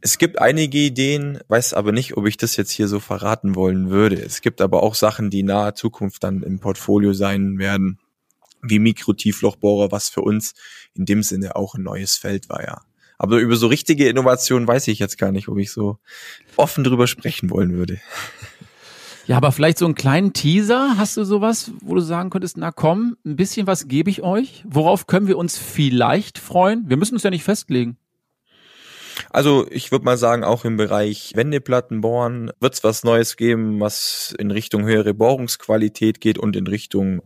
Es 0.02 0.18
gibt 0.18 0.40
einige 0.40 0.80
Ideen, 0.80 1.40
weiß 1.48 1.74
aber 1.74 1.92
nicht, 1.92 2.18
ob 2.18 2.28
ich 2.28 2.38
das 2.38 2.56
jetzt 2.58 2.72
hier 2.72 2.88
so 2.88 3.00
verraten 3.00 3.56
wollen 3.56 3.90
würde. 3.90 4.18
Es 4.18 4.42
gibt 4.42 4.60
aber 4.62 4.84
auch 4.84 4.96
Sachen, 4.96 5.30
die 5.30 5.44
nahe 5.44 5.74
Zukunft 5.74 6.24
dann 6.24 6.44
im 6.44 6.60
Portfolio 6.60 7.14
sein 7.14 7.58
werden, 7.58 8.00
wie 8.62 8.80
Mikrotieflochbohrer, 8.80 9.92
was 9.92 10.10
für 10.10 10.22
uns 10.22 10.54
in 10.94 11.06
dem 11.06 11.24
Sinne 11.24 11.56
auch 11.56 11.76
ein 11.76 11.84
neues 11.84 12.18
Feld 12.18 12.50
war, 12.50 12.64
ja. 12.64 12.82
Aber 13.18 13.38
über 13.38 13.56
so 13.56 13.68
richtige 13.68 14.10
Innovationen 14.10 14.68
weiß 14.68 14.88
ich 14.90 15.00
jetzt 15.00 15.18
gar 15.18 15.32
nicht, 15.32 15.48
ob 15.48 15.58
ich 15.58 15.72
so 15.72 16.00
offen 16.58 16.84
drüber 16.84 17.08
sprechen 17.08 17.50
wollen 17.50 17.74
würde. 17.74 18.02
Ja, 19.26 19.38
aber 19.38 19.54
vielleicht 19.54 19.78
so 19.78 19.86
einen 19.86 19.96
kleinen 19.96 20.34
Teaser, 20.34 20.96
hast 20.98 21.16
du 21.16 21.24
sowas, 21.24 21.72
wo 21.82 21.96
du 21.96 22.02
sagen 22.02 22.30
könntest, 22.30 22.58
na 22.58 22.72
komm, 22.72 23.16
ein 23.26 23.38
bisschen 23.38 23.68
was 23.68 23.88
gebe 23.88 24.10
ich 24.10 24.22
euch? 24.22 24.64
Worauf 24.68 25.08
können 25.08 25.28
wir 25.28 25.38
uns 25.38 25.58
vielleicht 25.58 26.38
freuen? 26.38 26.90
Wir 26.90 26.98
müssen 26.98 27.14
uns 27.14 27.24
ja 27.24 27.30
nicht 27.30 27.44
festlegen. 27.44 27.98
Also 29.30 29.66
ich 29.70 29.92
würde 29.92 30.06
mal 30.06 30.18
sagen, 30.18 30.44
auch 30.44 30.66
im 30.66 30.76
Bereich 30.76 31.32
Wendeplatten 31.36 32.02
bohren 32.02 32.52
wird 32.60 32.74
es 32.74 32.84
was 32.84 33.04
Neues 33.04 33.38
geben, 33.38 33.80
was 33.80 34.36
in 34.38 34.52
Richtung 34.52 34.84
höhere 34.86 35.14
Bohrungsqualität 35.14 36.20
geht 36.20 36.38
und 36.38 36.56
in 36.56 36.68
Richtung 36.68 37.22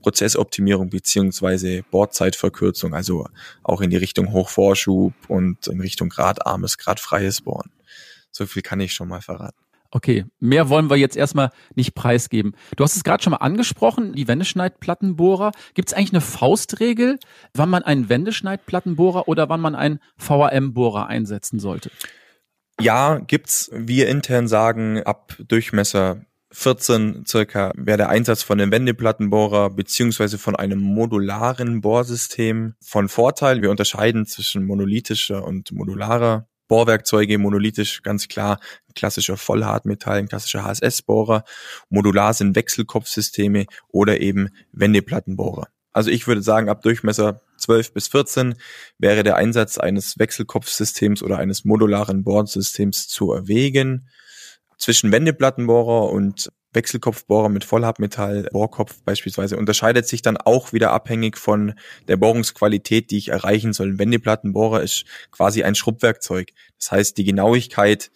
Prozessoptimierung 0.00 0.88
beziehungsweise 0.90 1.82
Bohrzeitverkürzung, 1.90 2.94
also 2.94 3.26
auch 3.62 3.80
in 3.80 3.90
die 3.90 3.96
Richtung 3.96 4.32
Hochvorschub 4.32 5.12
und 5.28 5.66
in 5.66 5.80
Richtung 5.80 6.08
gradarmes, 6.08 6.78
gradfreies 6.78 7.42
Bohren. 7.42 7.70
So 8.30 8.46
viel 8.46 8.62
kann 8.62 8.80
ich 8.80 8.94
schon 8.94 9.08
mal 9.08 9.20
verraten. 9.20 9.63
Okay, 9.96 10.24
mehr 10.40 10.70
wollen 10.70 10.90
wir 10.90 10.96
jetzt 10.96 11.16
erstmal 11.16 11.50
nicht 11.76 11.94
preisgeben. 11.94 12.56
Du 12.74 12.82
hast 12.82 12.96
es 12.96 13.04
gerade 13.04 13.22
schon 13.22 13.30
mal 13.30 13.36
angesprochen, 13.36 14.12
die 14.12 14.26
Wendeschneidplattenbohrer. 14.26 15.52
Gibt 15.74 15.88
es 15.88 15.94
eigentlich 15.94 16.10
eine 16.10 16.20
Faustregel, 16.20 17.20
wann 17.54 17.70
man 17.70 17.84
einen 17.84 18.08
Wendeschneidplattenbohrer 18.08 19.28
oder 19.28 19.48
wann 19.48 19.60
man 19.60 19.76
einen 19.76 20.00
VAM-Bohrer 20.16 21.06
einsetzen 21.06 21.60
sollte? 21.60 21.92
Ja, 22.80 23.18
gibt's. 23.18 23.70
Wir 23.72 24.08
intern 24.08 24.48
sagen, 24.48 25.00
ab 25.04 25.36
Durchmesser 25.46 26.22
14 26.50 27.24
circa 27.24 27.70
wäre 27.76 27.98
der 27.98 28.08
Einsatz 28.08 28.42
von 28.42 28.60
einem 28.60 28.72
Wendeplattenbohrer 28.72 29.70
beziehungsweise 29.70 30.38
von 30.38 30.56
einem 30.56 30.80
modularen 30.80 31.82
Bohrsystem 31.82 32.74
von 32.80 33.08
Vorteil. 33.08 33.62
Wir 33.62 33.70
unterscheiden 33.70 34.26
zwischen 34.26 34.64
monolithischer 34.64 35.44
und 35.44 35.70
modularer 35.70 36.48
Bohrwerkzeuge, 36.74 37.38
monolithisch 37.38 38.02
ganz 38.02 38.26
klar, 38.26 38.58
klassischer 38.96 39.36
Vollhartmetall, 39.36 40.18
ein 40.18 40.26
klassischer 40.26 40.64
HSS-Bohrer. 40.64 41.44
Modular 41.88 42.34
sind 42.34 42.56
Wechselkopfsysteme 42.56 43.66
oder 43.92 44.20
eben 44.20 44.48
Wendeplattenbohrer. 44.72 45.68
Also 45.92 46.10
ich 46.10 46.26
würde 46.26 46.42
sagen, 46.42 46.68
ab 46.68 46.82
Durchmesser 46.82 47.40
12 47.58 47.92
bis 47.92 48.08
14 48.08 48.56
wäre 48.98 49.22
der 49.22 49.36
Einsatz 49.36 49.78
eines 49.78 50.18
Wechselkopfsystems 50.18 51.22
oder 51.22 51.38
eines 51.38 51.64
modularen 51.64 52.24
Bohrsystems 52.24 53.06
zu 53.06 53.30
erwägen. 53.30 54.08
Zwischen 54.76 55.12
Wendeplattenbohrer 55.12 56.10
und 56.10 56.50
Wechselkopfbohrer 56.74 57.48
mit 57.48 57.64
Vollhartmetall, 57.64 58.48
Bohrkopf 58.52 59.02
beispielsweise, 59.04 59.56
unterscheidet 59.56 60.06
sich 60.06 60.22
dann 60.22 60.36
auch 60.36 60.72
wieder 60.72 60.92
abhängig 60.92 61.38
von 61.38 61.74
der 62.08 62.16
Bohrungsqualität, 62.16 63.10
die 63.10 63.18
ich 63.18 63.28
erreichen 63.28 63.72
soll. 63.72 63.90
Ein 63.90 63.98
Wendeplattenbohrer 63.98 64.82
ist 64.82 65.04
quasi 65.30 65.62
ein 65.62 65.74
Schrubbwerkzeug. 65.74 66.52
Das 66.78 66.92
heißt, 66.92 67.18
die 67.18 67.24
Genauigkeit 67.24 68.10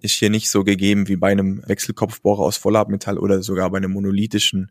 ist 0.00 0.18
hier 0.18 0.30
nicht 0.30 0.50
so 0.50 0.64
gegeben 0.64 1.08
wie 1.08 1.16
bei 1.16 1.32
einem 1.32 1.62
Wechselkopfbohrer 1.66 2.42
aus 2.42 2.56
Vollhartmetall 2.56 3.18
oder 3.18 3.42
sogar 3.42 3.70
bei 3.70 3.78
einem 3.78 3.92
monolithischen 3.92 4.70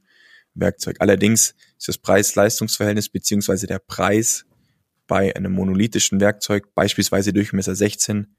Werkzeug. 0.54 0.98
Allerdings 1.00 1.56
ist 1.78 1.88
das 1.88 1.98
Preis-Leistungs-Verhältnis 1.98 3.10
beziehungsweise 3.10 3.68
der 3.68 3.80
Preis 3.80 4.46
bei 5.08 5.36
einem 5.36 5.52
monolithischen 5.52 6.20
Werkzeug, 6.20 6.74
beispielsweise 6.76 7.34
Durchmesser 7.34 7.76
16, 7.76 8.36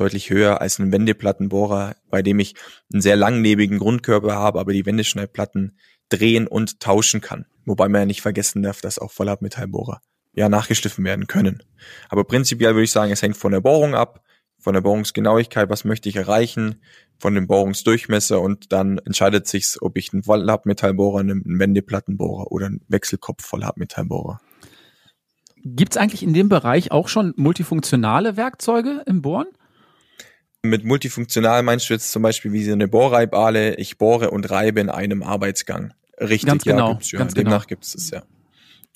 deutlich 0.00 0.30
höher 0.30 0.60
als 0.60 0.78
ein 0.78 0.92
Wendeplattenbohrer, 0.92 1.94
bei 2.10 2.22
dem 2.22 2.38
ich 2.38 2.54
einen 2.92 3.02
sehr 3.02 3.16
langlebigen 3.16 3.78
Grundkörper 3.78 4.34
habe, 4.34 4.58
aber 4.58 4.72
die 4.72 4.86
Wendeschneidplatten 4.86 5.78
drehen 6.08 6.46
und 6.46 6.80
tauschen 6.80 7.20
kann. 7.20 7.46
Wobei 7.64 7.88
man 7.88 8.02
ja 8.02 8.06
nicht 8.06 8.22
vergessen 8.22 8.62
darf, 8.62 8.80
dass 8.80 8.98
auch 8.98 9.12
Vollhartmetallbohrer 9.12 10.00
ja 10.32 10.48
nachgeschliffen 10.48 11.04
werden 11.04 11.26
können. 11.26 11.62
Aber 12.08 12.24
prinzipiell 12.24 12.74
würde 12.74 12.84
ich 12.84 12.92
sagen, 12.92 13.12
es 13.12 13.22
hängt 13.22 13.36
von 13.36 13.52
der 13.52 13.60
Bohrung 13.60 13.94
ab, 13.94 14.24
von 14.58 14.74
der 14.74 14.80
Bohrungsgenauigkeit, 14.80 15.70
was 15.70 15.84
möchte 15.84 16.08
ich 16.08 16.16
erreichen, 16.16 16.82
von 17.18 17.34
dem 17.34 17.46
Bohrungsdurchmesser 17.46 18.40
und 18.40 18.72
dann 18.72 18.98
entscheidet 18.98 19.46
sich, 19.46 19.76
ob 19.80 19.98
ich 19.98 20.12
einen 20.12 20.22
Vollhartmetallbohrer, 20.22 21.20
einen 21.20 21.42
Wendeplattenbohrer 21.44 22.50
oder 22.50 22.66
einen 22.66 22.80
Wechselkopf 22.88 23.44
Vollhartmetallbohrer. 23.44 24.40
Gibt 25.62 25.92
es 25.92 25.96
eigentlich 25.98 26.22
in 26.22 26.32
dem 26.32 26.48
Bereich 26.48 26.90
auch 26.90 27.08
schon 27.08 27.34
multifunktionale 27.36 28.38
Werkzeuge 28.38 29.02
im 29.06 29.20
Bohren? 29.20 29.46
Mit 30.62 30.84
multifunktional 30.84 31.62
meinst 31.62 31.88
du 31.88 31.94
jetzt 31.94 32.12
zum 32.12 32.22
Beispiel 32.22 32.52
wie 32.52 32.64
so 32.64 32.72
eine 32.72 32.88
Bohrreibale, 32.88 33.76
ich 33.76 33.96
bohre 33.96 34.30
und 34.30 34.50
reibe 34.50 34.80
in 34.80 34.90
einem 34.90 35.22
Arbeitsgang. 35.22 35.94
Richtig, 36.20 36.46
ganz 36.46 36.64
genau, 36.64 36.88
ja, 36.88 36.92
gibt's, 36.92 37.12
ja. 37.12 37.18
Ganz 37.18 37.34
Demnach 37.34 37.66
genau. 37.66 37.68
gibt 37.68 37.84
es 37.84 37.94
es, 37.94 38.10
ja. 38.10 38.22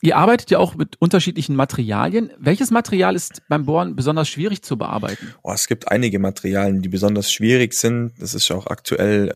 Ihr 0.02 0.18
arbeitet 0.18 0.50
ja 0.50 0.58
auch 0.58 0.74
mit 0.74 1.00
unterschiedlichen 1.00 1.56
Materialien. 1.56 2.30
Welches 2.38 2.70
Material 2.70 3.16
ist 3.16 3.40
beim 3.48 3.64
Bohren 3.64 3.96
besonders 3.96 4.28
schwierig 4.28 4.62
zu 4.62 4.76
bearbeiten? 4.76 5.34
Oh, 5.42 5.52
es 5.52 5.66
gibt 5.66 5.90
einige 5.90 6.18
Materialien, 6.18 6.82
die 6.82 6.90
besonders 6.90 7.32
schwierig 7.32 7.72
sind. 7.72 8.12
Das 8.18 8.34
ist 8.34 8.50
auch 8.50 8.66
aktuell 8.66 9.32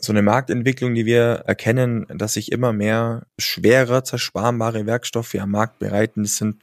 so 0.00 0.12
eine 0.12 0.20
Marktentwicklung, 0.20 0.94
die 0.94 1.06
wir 1.06 1.44
erkennen, 1.46 2.06
dass 2.08 2.34
sich 2.34 2.52
immer 2.52 2.74
mehr 2.74 3.26
schwerer 3.38 4.04
zersparenbare 4.04 4.84
Werkstoffe 4.84 5.34
am 5.36 5.52
Markt 5.52 5.78
bereiten. 5.78 6.24
Das 6.24 6.36
sind 6.36 6.62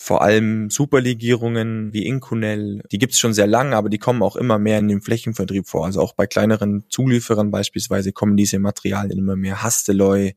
vor 0.00 0.22
allem 0.22 0.70
Superlegierungen 0.70 1.92
wie 1.92 2.06
Inconel, 2.06 2.82
die 2.92 2.98
gibt's 2.98 3.18
schon 3.18 3.34
sehr 3.34 3.48
lange, 3.48 3.74
aber 3.74 3.88
die 3.88 3.98
kommen 3.98 4.22
auch 4.22 4.36
immer 4.36 4.58
mehr 4.60 4.78
in 4.78 4.86
dem 4.86 5.02
Flächenvertrieb 5.02 5.66
vor. 5.66 5.86
Also 5.86 6.00
auch 6.00 6.14
bei 6.14 6.28
kleineren 6.28 6.84
Zulieferern 6.88 7.50
beispielsweise 7.50 8.12
kommen 8.12 8.36
diese 8.36 8.60
Materialien 8.60 9.18
immer 9.18 9.34
mehr. 9.34 9.62
Hasteloy, 9.62 10.34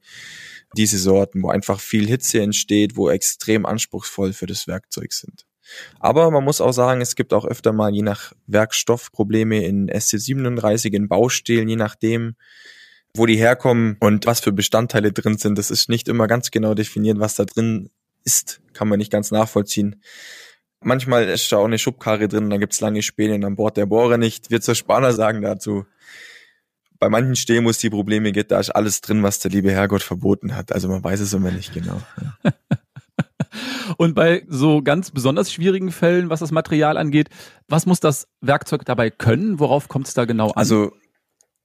diese 0.75 0.97
Sorten, 0.97 1.43
wo 1.43 1.49
einfach 1.49 1.79
viel 1.79 2.07
Hitze 2.07 2.41
entsteht, 2.41 2.97
wo 2.97 3.11
extrem 3.11 3.67
anspruchsvoll 3.67 4.33
für 4.33 4.47
das 4.47 4.67
Werkzeug 4.67 5.13
sind. 5.13 5.45
Aber 5.99 6.31
man 6.31 6.43
muss 6.43 6.59
auch 6.59 6.73
sagen, 6.73 6.99
es 6.99 7.15
gibt 7.15 7.31
auch 7.31 7.45
öfter 7.45 7.71
mal 7.71 7.93
je 7.93 8.01
nach 8.01 8.33
Werkstoff 8.47 9.11
Probleme 9.11 9.63
in 9.63 9.89
SC37, 9.89 10.91
in 10.93 11.07
Baustelen, 11.07 11.69
je 11.69 11.75
nachdem, 11.75 12.35
wo 13.15 13.27
die 13.27 13.37
herkommen 13.37 13.95
und 13.99 14.25
was 14.25 14.39
für 14.39 14.51
Bestandteile 14.51 15.11
drin 15.11 15.37
sind. 15.37 15.57
Das 15.57 15.69
ist 15.69 15.87
nicht 15.87 16.07
immer 16.07 16.27
ganz 16.27 16.49
genau 16.49 16.73
definiert, 16.73 17.19
was 17.19 17.35
da 17.35 17.45
drin 17.45 17.89
ist, 18.23 18.61
kann 18.73 18.87
man 18.87 18.99
nicht 18.99 19.11
ganz 19.11 19.31
nachvollziehen. 19.31 20.01
Manchmal 20.79 21.29
ist 21.29 21.51
da 21.51 21.57
auch 21.57 21.65
eine 21.65 21.77
Schubkarre 21.77 22.27
drin, 22.27 22.49
dann 22.49 22.59
gibt's 22.59 22.81
lange 22.81 23.03
Späne 23.03 23.45
an 23.45 23.55
Bord 23.55 23.77
der 23.77 23.85
Bohrer 23.85 24.17
nicht. 24.17 24.49
Wir 24.49 24.61
zur 24.61 24.75
Spaner 24.75 25.13
sagen 25.13 25.41
dazu, 25.41 25.85
bei 27.01 27.09
manchen 27.09 27.35
Stehmus 27.35 27.79
die 27.79 27.89
Probleme 27.89 28.31
gibt, 28.31 28.51
da 28.51 28.59
ist 28.59 28.69
alles 28.69 29.01
drin, 29.01 29.23
was 29.23 29.39
der 29.39 29.51
liebe 29.51 29.71
Herrgott 29.71 30.03
verboten 30.03 30.55
hat. 30.55 30.71
Also 30.71 30.87
man 30.87 31.03
weiß 31.03 31.19
es 31.19 31.33
immer 31.33 31.51
nicht 31.51 31.73
genau. 31.73 32.01
Und 33.97 34.13
bei 34.13 34.43
so 34.47 34.81
ganz 34.81 35.11
besonders 35.11 35.51
schwierigen 35.51 35.91
Fällen, 35.91 36.29
was 36.29 36.39
das 36.39 36.51
Material 36.51 36.97
angeht, 36.97 37.29
was 37.67 37.85
muss 37.85 37.99
das 37.99 38.27
Werkzeug 38.39 38.85
dabei 38.85 39.09
können? 39.09 39.59
Worauf 39.59 39.87
kommt 39.87 40.07
es 40.07 40.13
da 40.13 40.25
genau 40.25 40.47
an? 40.47 40.57
Also 40.57 40.93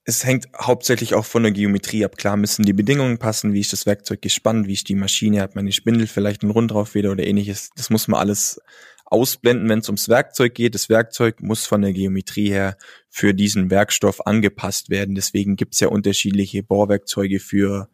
es 0.08 0.24
hängt 0.24 0.48
hauptsächlich 0.56 1.14
auch 1.14 1.24
von 1.24 1.42
der 1.42 1.50
Geometrie 1.50 2.04
ab. 2.04 2.16
Klar 2.16 2.36
müssen 2.36 2.64
die 2.64 2.72
Bedingungen 2.72 3.18
passen, 3.18 3.52
wie 3.52 3.60
ist 3.60 3.72
das 3.72 3.86
Werkzeug 3.86 4.22
gespannt, 4.22 4.68
wie 4.68 4.72
ist 4.72 4.88
die 4.88 4.94
Maschine, 4.94 5.42
hat 5.42 5.56
meine 5.56 5.72
Spindel 5.72 6.06
vielleicht 6.06 6.42
einen 6.42 6.52
Rundraufweder 6.52 7.10
oder 7.10 7.26
ähnliches. 7.26 7.70
Das 7.76 7.90
muss 7.90 8.06
man 8.06 8.20
alles 8.20 8.60
ausblenden, 9.04 9.68
wenn 9.68 9.80
es 9.80 9.88
ums 9.88 10.08
Werkzeug 10.08 10.54
geht. 10.54 10.76
Das 10.76 10.88
Werkzeug 10.88 11.42
muss 11.42 11.66
von 11.66 11.82
der 11.82 11.92
Geometrie 11.92 12.50
her 12.50 12.76
für 13.08 13.34
diesen 13.34 13.68
Werkstoff 13.68 14.24
angepasst 14.26 14.90
werden. 14.90 15.16
Deswegen 15.16 15.56
gibt's 15.56 15.80
ja 15.80 15.88
unterschiedliche 15.88 16.62
Bohrwerkzeuge 16.62 17.40
für 17.40 17.88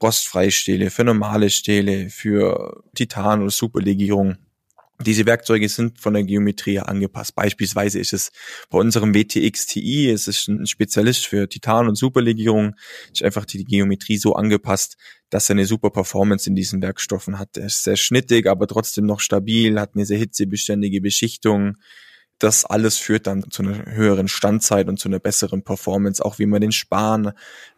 rostfreie 0.00 0.52
Stähle, 0.52 0.90
für 0.90 1.02
normale 1.02 1.50
Stähle, 1.50 2.10
für 2.10 2.84
Titan- 2.94 3.42
oder 3.42 3.50
Superlegierung. 3.50 4.36
Diese 5.00 5.26
Werkzeuge 5.26 5.68
sind 5.68 6.00
von 6.00 6.14
der 6.14 6.22
Geometrie 6.22 6.78
angepasst. 6.78 7.34
Beispielsweise 7.34 7.98
ist 7.98 8.12
es 8.12 8.30
bei 8.70 8.78
unserem 8.78 9.12
WTX 9.12 9.66
TI, 9.66 10.08
es 10.08 10.28
ist 10.28 10.46
ein 10.46 10.66
Spezialist 10.66 11.26
für 11.26 11.48
Titan- 11.48 11.88
und 11.88 11.96
Superlegierung, 11.96 12.76
ist 13.12 13.24
einfach 13.24 13.44
die 13.44 13.64
Geometrie 13.64 14.18
so 14.18 14.34
angepasst, 14.34 14.96
dass 15.30 15.50
er 15.50 15.54
eine 15.54 15.66
super 15.66 15.90
Performance 15.90 16.48
in 16.48 16.54
diesen 16.54 16.80
Werkstoffen 16.80 17.40
hat. 17.40 17.56
Er 17.56 17.66
ist 17.66 17.82
sehr 17.82 17.96
schnittig, 17.96 18.46
aber 18.46 18.68
trotzdem 18.68 19.04
noch 19.04 19.18
stabil, 19.18 19.80
hat 19.80 19.96
eine 19.96 20.06
sehr 20.06 20.18
hitzebeständige 20.18 21.00
Beschichtung. 21.00 21.76
Das 22.38 22.64
alles 22.64 22.98
führt 22.98 23.26
dann 23.26 23.50
zu 23.50 23.62
einer 23.62 23.86
höheren 23.86 24.28
Standzeit 24.28 24.88
und 24.88 25.00
zu 25.00 25.08
einer 25.08 25.18
besseren 25.18 25.64
Performance, 25.64 26.24
auch 26.24 26.38
wie 26.38 26.46
man 26.46 26.60
den 26.60 26.72
Span 26.72 27.32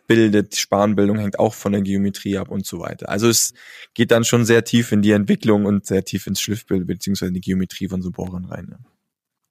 bildet. 0.06 0.56
Spanbildung 0.56 1.18
hängt 1.18 1.38
auch 1.38 1.54
von 1.54 1.72
der 1.72 1.82
Geometrie 1.82 2.38
ab 2.38 2.50
und 2.50 2.66
so 2.66 2.80
weiter. 2.80 3.08
Also 3.08 3.28
es 3.28 3.54
geht 3.94 4.10
dann 4.10 4.24
schon 4.24 4.44
sehr 4.44 4.64
tief 4.64 4.92
in 4.92 5.02
die 5.02 5.12
Entwicklung 5.12 5.64
und 5.64 5.86
sehr 5.86 6.04
tief 6.04 6.26
ins 6.26 6.40
Schliffbild 6.40 6.86
beziehungsweise 6.86 7.28
in 7.28 7.34
die 7.34 7.40
Geometrie 7.40 7.88
von 7.88 8.02
so 8.02 8.10
Bohrern 8.10 8.44
rein. 8.44 8.68
Ja. 8.70 8.78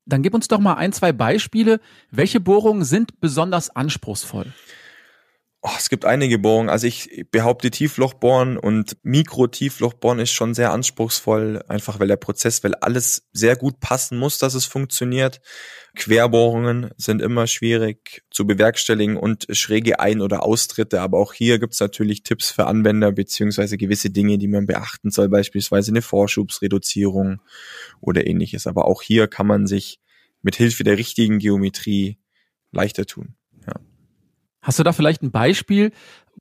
Dann 0.06 0.22
gib 0.22 0.34
uns 0.34 0.48
doch 0.48 0.60
mal 0.60 0.76
ein, 0.76 0.94
zwei 0.94 1.12
Beispiele. 1.12 1.80
Welche 2.12 2.39
Bohrungen 2.39 2.84
sind 2.84 3.20
besonders 3.20 3.76
anspruchsvoll? 3.76 4.54
Oh, 5.67 5.73
es 5.80 5.89
gibt 5.89 6.06
einige 6.06 6.38
Bohrungen. 6.38 6.69
Also 6.69 6.86
ich 6.86 7.25
behaupte, 7.32 7.71
Tieflochbohren 7.71 8.56
und 8.56 8.97
Mikro-Tieflochbohren 9.01 10.19
ist 10.19 10.30
schon 10.30 10.54
sehr 10.54 10.71
anspruchsvoll, 10.71 11.63
einfach 11.67 11.99
weil 11.99 12.08
der 12.08 12.17
Prozess, 12.17 12.63
weil 12.63 12.75
alles 12.75 13.28
sehr 13.34 13.56
gut 13.56 13.80
passen 13.80 14.19
muss, 14.19 14.38
dass 14.38 14.54
es 14.54 14.65
funktioniert. 14.65 15.41
Querbohrungen 15.95 16.91
sind 16.97 17.19
immer 17.19 17.47
schwierig 17.47 18.21
zu 18.30 18.45
bewerkstelligen 18.45 19.17
und 19.17 19.47
schräge 19.49 19.99
Ein- 19.99 20.21
oder 20.21 20.43
Austritte. 20.43 21.01
Aber 21.01 21.17
auch 21.17 21.34
hier 21.34 21.58
gibt's 21.58 21.80
natürlich 21.80 22.21
Tipps 22.21 22.51
für 22.51 22.67
Anwender 22.67 23.12
beziehungsweise 23.12 23.80
gewisse 23.80 24.12
Dinge, 24.12 24.38
die 24.38 24.47
man 24.47 24.67
beachten 24.67 25.10
soll, 25.10 25.30
beispielsweise 25.30 25.89
eine 25.89 26.04
Vorschubsreduzierung 26.04 27.41
oder 28.01 28.28
ähnliches. 28.28 28.67
Aber 28.67 28.86
auch 28.86 29.01
hier 29.01 29.28
kann 29.28 29.47
man 29.47 29.65
sich 29.65 29.99
mit 30.43 30.58
Hilfe 30.58 30.84
der 30.84 30.99
richtigen 30.99 31.39
Geometrie 31.39 32.19
leichter 32.71 33.08
tun. 33.08 33.34
Hast 34.65 34.80
du 34.80 34.84
da 34.84 34.93
vielleicht 34.93 35.21
ein 35.21 35.30
Beispiel, 35.30 35.91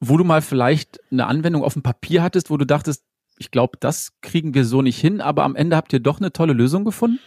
wo 0.01 0.17
du 0.17 0.25
mal 0.25 0.41
vielleicht 0.41 0.99
eine 1.13 1.27
Anwendung 1.27 1.63
auf 1.63 1.75
dem 1.75 1.83
Papier 1.83 2.23
hattest, 2.23 2.49
wo 2.49 2.57
du 2.57 2.65
dachtest, 2.65 3.05
ich 3.37 3.51
glaube, 3.51 3.77
das 3.79 4.15
kriegen 4.23 4.55
wir 4.55 4.65
so 4.65 4.81
nicht 4.81 4.99
hin, 4.99 5.21
aber 5.21 5.43
am 5.43 5.55
Ende 5.55 5.77
habt 5.77 5.93
ihr 5.93 6.01
doch 6.01 6.21
eine 6.21 6.33
tolle 6.33 6.55
Lösung 6.55 6.87
gefunden? 6.87 7.19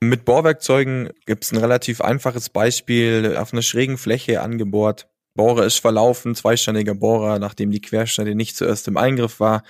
Mit 0.00 0.24
Bohrwerkzeugen 0.24 1.10
gibt 1.26 1.44
es 1.44 1.52
ein 1.52 1.58
relativ 1.58 2.00
einfaches 2.00 2.48
Beispiel 2.48 3.36
auf 3.38 3.52
einer 3.52 3.60
schrägen 3.60 3.98
Fläche 3.98 4.40
angebohrt. 4.40 5.06
Bohrer 5.34 5.66
ist 5.66 5.80
verlaufen, 5.80 6.34
zweistandiger 6.34 6.94
Bohrer, 6.94 7.38
nachdem 7.38 7.70
die 7.70 7.82
Querschneide 7.82 8.34
nicht 8.34 8.56
zuerst 8.56 8.88
im 8.88 8.96
Eingriff 8.96 9.38
war, 9.38 9.64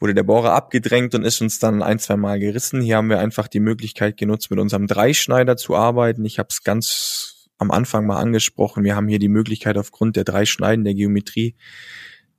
wurde 0.00 0.14
der 0.14 0.22
Bohrer 0.22 0.54
abgedrängt 0.54 1.14
und 1.14 1.24
ist 1.24 1.42
uns 1.42 1.58
dann 1.58 1.82
ein, 1.82 1.98
zwei 1.98 2.16
Mal 2.16 2.38
gerissen. 2.38 2.80
Hier 2.80 2.96
haben 2.96 3.10
wir 3.10 3.18
einfach 3.18 3.48
die 3.48 3.60
Möglichkeit 3.60 4.16
genutzt, 4.16 4.50
mit 4.50 4.60
unserem 4.60 4.86
Dreischneider 4.86 5.58
zu 5.58 5.76
arbeiten. 5.76 6.24
Ich 6.24 6.38
habe 6.38 6.48
es 6.50 6.62
ganz 6.62 7.33
am 7.64 7.70
Anfang 7.70 8.06
mal 8.06 8.20
angesprochen. 8.20 8.84
Wir 8.84 8.94
haben 8.94 9.08
hier 9.08 9.18
die 9.18 9.28
Möglichkeit 9.28 9.76
aufgrund 9.76 10.16
der 10.16 10.24
drei 10.24 10.44
Schneiden 10.46 10.84
der 10.84 10.94
Geometrie 10.94 11.56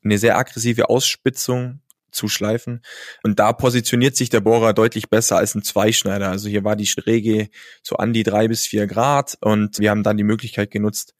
eine 0.03 0.17
sehr 0.17 0.37
aggressive 0.37 0.89
Ausspitzung 0.89 1.81
zu 2.11 2.29
schleifen. 2.29 2.81
Und 3.23 3.39
da 3.39 3.53
positioniert 3.53 4.15
sich 4.15 4.29
der 4.29 4.39
Bohrer 4.39 4.73
deutlich 4.73 5.09
besser 5.09 5.37
als 5.37 5.53
ein 5.55 5.63
Zweischneider. 5.63 6.29
Also 6.29 6.47
hier 6.47 6.63
war 6.63 6.75
die 6.75 6.87
Schräge 6.87 7.49
so 7.83 7.97
an 7.97 8.13
die 8.13 8.23
drei 8.23 8.47
bis 8.47 8.65
vier 8.65 8.87
Grad 8.87 9.37
und 9.41 9.79
wir 9.79 9.89
haben 9.89 10.03
dann 10.03 10.17
die 10.17 10.23
Möglichkeit 10.23 10.71
genutzt, 10.71 11.13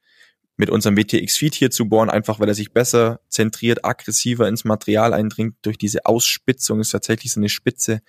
mit 0.57 0.69
unserem 0.69 0.95
WTX 0.95 1.35
Feed 1.35 1.53
hier 1.53 1.69
zu 1.69 1.89
bohren, 1.89 2.09
einfach 2.09 2.39
weil 2.39 2.47
er 2.47 2.55
sich 2.55 2.71
besser 2.71 3.19
zentriert, 3.27 3.83
aggressiver 3.83 4.47
ins 4.47 4.63
Material 4.63 5.13
eindringt. 5.13 5.55
Durch 5.63 5.77
diese 5.77 6.05
Ausspitzung 6.05 6.79
ist 6.79 6.91
tatsächlich 6.91 7.33
so 7.33 7.41
eine 7.41 7.49
Spitze 7.49 8.01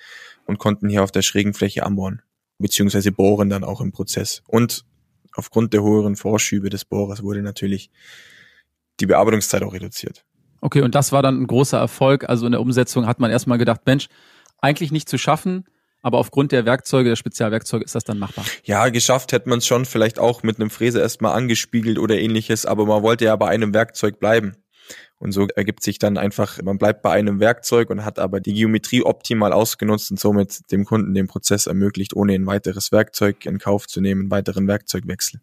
und 0.47 0.59
konnten 0.59 0.89
hier 0.89 1.03
auf 1.03 1.11
der 1.11 1.23
schrägen 1.23 1.55
Fläche 1.55 1.85
anbohren, 1.85 2.23
beziehungsweise 2.59 3.11
bohren 3.11 3.51
dann 3.51 3.65
auch 3.65 3.81
im 3.81 3.91
Prozess. 3.91 4.43
Und 4.47 4.85
aufgrund 5.37 5.73
der 5.73 5.83
höheren 5.83 6.17
Vorschübe 6.17 6.71
des 6.71 6.85
Bohrers 6.85 7.23
wurde 7.23 7.43
natürlich 7.43 7.91
die 9.01 9.07
Bearbeitungszeit 9.07 9.63
auch 9.63 9.73
reduziert. 9.73 10.25
Okay, 10.61 10.83
und 10.83 10.95
das 10.95 11.13
war 11.13 11.23
dann 11.23 11.41
ein 11.43 11.47
großer 11.47 11.79
Erfolg. 11.79 12.29
Also 12.29 12.47
in 12.47 12.53
der 12.53 12.61
Umsetzung 12.61 13.07
hat 13.07 13.21
man 13.21 13.31
erstmal 13.31 13.59
gedacht, 13.59 13.83
Mensch, 13.87 14.09
eigentlich 14.59 14.91
nicht 14.91 15.09
zu 15.09 15.19
schaffen, 15.19 15.65
aber 16.03 16.19
aufgrund 16.19 16.53
der 16.53 16.65
Werkzeuge, 16.65 17.11
der 17.11 17.17
Spezialwerkzeuge 17.17 17.85
ist 17.85 17.95
das 17.95 18.05
dann 18.05 18.19
machbar. 18.19 18.45
Ja, 18.65 18.89
geschafft 18.89 19.33
hätte 19.33 19.49
man 19.49 19.59
es 19.59 19.67
schon 19.67 19.85
vielleicht 19.85 20.19
auch 20.19 20.43
mit 20.43 20.59
einem 20.59 20.71
Fräser 20.71 21.01
erstmal 21.01 21.37
angespiegelt 21.37 21.99
oder 21.99 22.19
ähnliches, 22.19 22.65
aber 22.65 22.87
man 22.87 23.03
wollte 23.03 23.27
ja 23.27 23.37
bei 23.37 23.49
einem 23.49 23.75
Werkzeug 23.75 24.19
bleiben. 24.19 24.57
Und 25.19 25.33
so 25.33 25.47
ergibt 25.57 25.83
sich 25.83 25.99
dann 25.99 26.19
einfach, 26.19 26.61
man 26.63 26.79
bleibt 26.79 27.03
bei 27.03 27.11
einem 27.11 27.41
Werkzeug 27.41 27.91
und 27.91 28.05
hat 28.05 28.19
aber 28.19 28.41
die 28.41 28.53
Geometrie 28.53 29.03
optimal 29.03 29.53
ausgenutzt 29.53 30.11
und 30.11 30.21
somit 30.21 30.71
dem 30.71 30.85
Kunden 30.85 31.15
den 31.15 31.27
Prozess 31.27 31.67
ermöglicht, 31.67 32.15
ohne 32.15 32.35
ein 32.35 32.47
weiteres 32.47 32.93
Werkzeug 32.93 33.47
in 33.47 33.59
Kauf 33.59 33.87
zu 33.87 34.01
nehmen, 34.01 34.23
einen 34.23 34.31
weiteren 34.31 34.69
Werkzeugwechsel. 34.69 35.41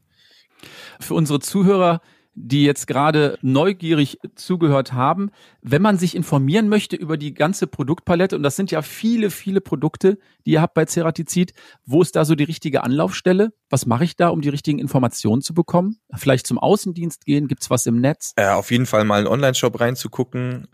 Für 1.00 1.16
unsere 1.16 1.40
Zuhörer, 1.40 2.02
die 2.36 2.64
jetzt 2.64 2.88
gerade 2.88 3.38
neugierig 3.42 4.18
zugehört 4.36 4.94
haben, 4.94 5.30
wenn 5.62 5.82
man 5.82 5.98
sich 5.98 6.16
informieren 6.16 6.68
möchte 6.68 6.96
über 6.96 7.18
die 7.18 7.34
ganze 7.34 7.68
Produktpalette, 7.68 8.36
und 8.36 8.44
das 8.44 8.56
sind 8.56 8.72
ja 8.72 8.82
viele, 8.82 9.30
viele 9.30 9.62
Produkte, 9.62 10.18
die 10.46 10.52
ihr 10.52 10.62
habt 10.62 10.74
bei 10.74 10.86
Ceratizid, 10.86 11.54
wo 11.86 12.02
ist 12.02 12.16
da 12.16 12.26
so 12.26 12.36
die 12.36 12.44
richtige 12.44 12.84
Anlaufstelle? 12.84 13.54
Was 13.70 13.86
mache 13.86 14.04
ich 14.04 14.16
da, 14.16 14.30
um 14.30 14.42
die 14.42 14.50
richtigen 14.50 14.80
Informationen 14.80 15.42
zu 15.42 15.54
bekommen? 15.54 15.98
Vielleicht 16.14 16.48
zum 16.48 16.58
Außendienst 16.58 17.26
gehen? 17.26 17.48
Gibt's 17.48 17.70
was 17.70 17.86
im 17.86 18.02
Netz? 18.02 18.34
Äh, 18.36 18.48
auf 18.48 18.72
jeden 18.72 18.86
Fall 18.86 19.04
mal 19.04 19.20
einen 19.20 19.28
Online-Shop 19.28 19.80
reinzugucken. 19.80 20.68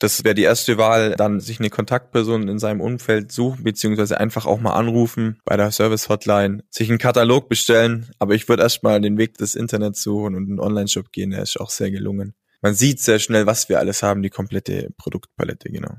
Das 0.00 0.24
wäre 0.24 0.34
die 0.34 0.42
erste 0.42 0.76
Wahl, 0.76 1.14
dann 1.16 1.40
sich 1.40 1.60
eine 1.60 1.70
Kontaktperson 1.70 2.48
in 2.48 2.58
seinem 2.58 2.80
Umfeld 2.80 3.30
suchen, 3.30 3.62
beziehungsweise 3.62 4.18
einfach 4.18 4.44
auch 4.44 4.60
mal 4.60 4.74
anrufen 4.74 5.40
bei 5.44 5.56
der 5.56 5.70
Service-Hotline, 5.70 6.64
sich 6.68 6.90
einen 6.90 6.98
Katalog 6.98 7.48
bestellen. 7.48 8.10
Aber 8.18 8.34
ich 8.34 8.48
würde 8.48 8.64
erstmal 8.64 9.00
den 9.00 9.18
Weg 9.18 9.38
des 9.38 9.54
Internets 9.54 10.02
suchen 10.02 10.34
und 10.34 10.48
einen 10.48 10.60
Online-Shop 10.60 11.12
gehen, 11.12 11.30
der 11.30 11.42
ist 11.42 11.60
auch 11.60 11.70
sehr 11.70 11.90
gelungen. 11.90 12.34
Man 12.60 12.74
sieht 12.74 13.00
sehr 13.00 13.18
schnell, 13.18 13.46
was 13.46 13.68
wir 13.68 13.78
alles 13.78 14.02
haben, 14.02 14.22
die 14.22 14.30
komplette 14.30 14.90
Produktpalette, 14.96 15.70
genau. 15.70 15.96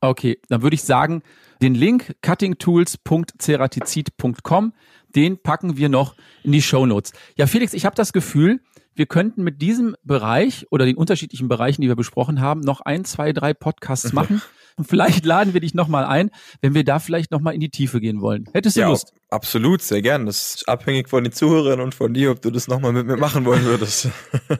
Okay, 0.00 0.40
dann 0.48 0.62
würde 0.62 0.74
ich 0.74 0.82
sagen, 0.82 1.22
den 1.62 1.74
Link 1.74 2.16
cuttingtools.ceratizid.com, 2.22 4.72
den 5.14 5.42
packen 5.42 5.76
wir 5.76 5.88
noch 5.88 6.16
in 6.42 6.50
die 6.52 6.62
Show 6.62 6.86
Notes. 6.86 7.12
Ja, 7.36 7.46
Felix, 7.46 7.72
ich 7.72 7.86
habe 7.86 7.96
das 7.96 8.12
Gefühl, 8.12 8.60
wir 8.96 9.06
könnten 9.06 9.42
mit 9.42 9.62
diesem 9.62 9.94
Bereich 10.02 10.66
oder 10.70 10.86
den 10.86 10.96
unterschiedlichen 10.96 11.48
Bereichen, 11.48 11.82
die 11.82 11.88
wir 11.88 11.96
besprochen 11.96 12.40
haben, 12.40 12.60
noch 12.60 12.80
ein, 12.80 13.04
zwei, 13.04 13.32
drei 13.32 13.54
Podcasts 13.54 14.12
machen. 14.12 14.42
Und 14.78 14.86
vielleicht 14.86 15.24
laden 15.24 15.54
wir 15.54 15.60
dich 15.60 15.72
nochmal 15.72 16.04
ein, 16.04 16.30
wenn 16.60 16.74
wir 16.74 16.84
da 16.84 16.98
vielleicht 16.98 17.30
nochmal 17.30 17.54
in 17.54 17.60
die 17.60 17.70
Tiefe 17.70 17.98
gehen 17.98 18.20
wollen. 18.20 18.46
Hättest 18.52 18.76
du 18.76 18.80
ja, 18.80 18.88
Lust? 18.88 19.14
Absolut, 19.30 19.80
sehr 19.80 20.02
gern. 20.02 20.26
Das 20.26 20.56
ist 20.56 20.68
abhängig 20.68 21.08
von 21.08 21.24
den 21.24 21.32
Zuhörern 21.32 21.80
und 21.80 21.94
von 21.94 22.12
dir, 22.12 22.30
ob 22.30 22.42
du 22.42 22.50
das 22.50 22.68
nochmal 22.68 22.92
mit 22.92 23.06
mir 23.06 23.16
machen 23.16 23.44
wollen 23.44 23.64
würdest. 23.64 24.08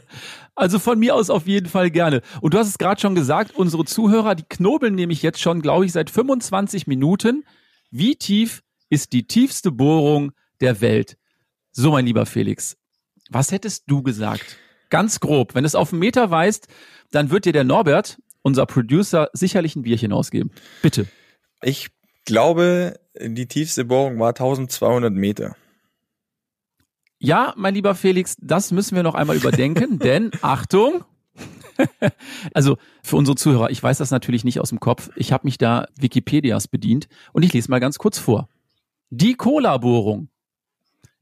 Also 0.59 0.79
von 0.79 0.99
mir 0.99 1.15
aus 1.15 1.29
auf 1.29 1.47
jeden 1.47 1.69
Fall 1.69 1.91
gerne. 1.91 2.23
Und 2.41 2.55
du 2.55 2.59
hast 2.59 2.69
es 2.69 2.79
gerade 2.79 2.99
schon 2.99 3.15
gesagt, 3.15 3.55
unsere 3.55 3.85
Zuhörer, 3.85 4.35
die 4.35 4.45
knobeln 4.49 4.95
nämlich 4.95 5.21
jetzt 5.21 5.39
schon, 5.39 5.61
glaube 5.61 5.85
ich, 5.85 5.93
seit 5.93 6.09
25 6.09 6.87
Minuten. 6.87 7.45
Wie 7.91 8.17
tief 8.17 8.63
ist 8.89 9.13
die 9.13 9.27
tiefste 9.27 9.71
Bohrung 9.71 10.33
der 10.63 10.81
Welt? 10.81 11.19
So, 11.73 11.91
mein 11.91 12.07
lieber 12.07 12.25
Felix, 12.25 12.79
was 13.31 13.53
hättest 13.53 13.85
du 13.87 14.03
gesagt? 14.03 14.57
Ganz 14.91 15.21
grob. 15.21 15.55
Wenn 15.55 15.65
es 15.65 15.75
auf 15.75 15.93
einen 15.93 16.01
Meter 16.01 16.31
weist, 16.31 16.69
dann 17.11 17.31
wird 17.31 17.45
dir 17.45 17.53
der 17.53 17.65
Norbert, 17.65 18.19
unser 18.43 18.67
Producer, 18.67 19.29
sicherlich 19.33 19.77
ein 19.77 19.83
Bierchen 19.83 20.13
ausgeben. 20.13 20.51
Bitte. 20.83 21.07
Ich 21.63 21.89
glaube, 22.25 22.99
die 23.21 23.47
tiefste 23.47 23.85
Bohrung 23.85 24.19
war 24.19 24.31
1200 24.31 25.13
Meter. 25.13 25.57
Ja, 27.19 27.55
mein 27.57 27.75
lieber 27.75 27.95
Felix, 27.95 28.37
das 28.41 28.73
müssen 28.73 28.95
wir 28.95 29.03
noch 29.03 29.15
einmal 29.15 29.37
überdenken, 29.37 29.99
denn 30.03 30.31
Achtung, 30.43 31.05
also 32.55 32.77
für 33.03 33.17
unsere 33.17 33.37
Zuhörer, 33.37 33.71
ich 33.71 33.83
weiß 33.83 33.99
das 33.99 34.11
natürlich 34.11 34.45
nicht 34.45 34.61
aus 34.61 34.71
dem 34.71 34.81
Kopf. 34.81 35.11
Ich 35.17 35.33
habe 35.33 35.47
mich 35.47 35.59
da 35.59 35.89
Wikipedias 35.99 36.69
bedient 36.69 37.09
und 37.33 37.43
ich 37.43 37.53
lese 37.53 37.71
mal 37.71 37.81
ganz 37.81 37.99
kurz 37.99 38.19
vor. 38.19 38.49
Die 39.11 39.35
Cola-Bohrung 39.35 40.29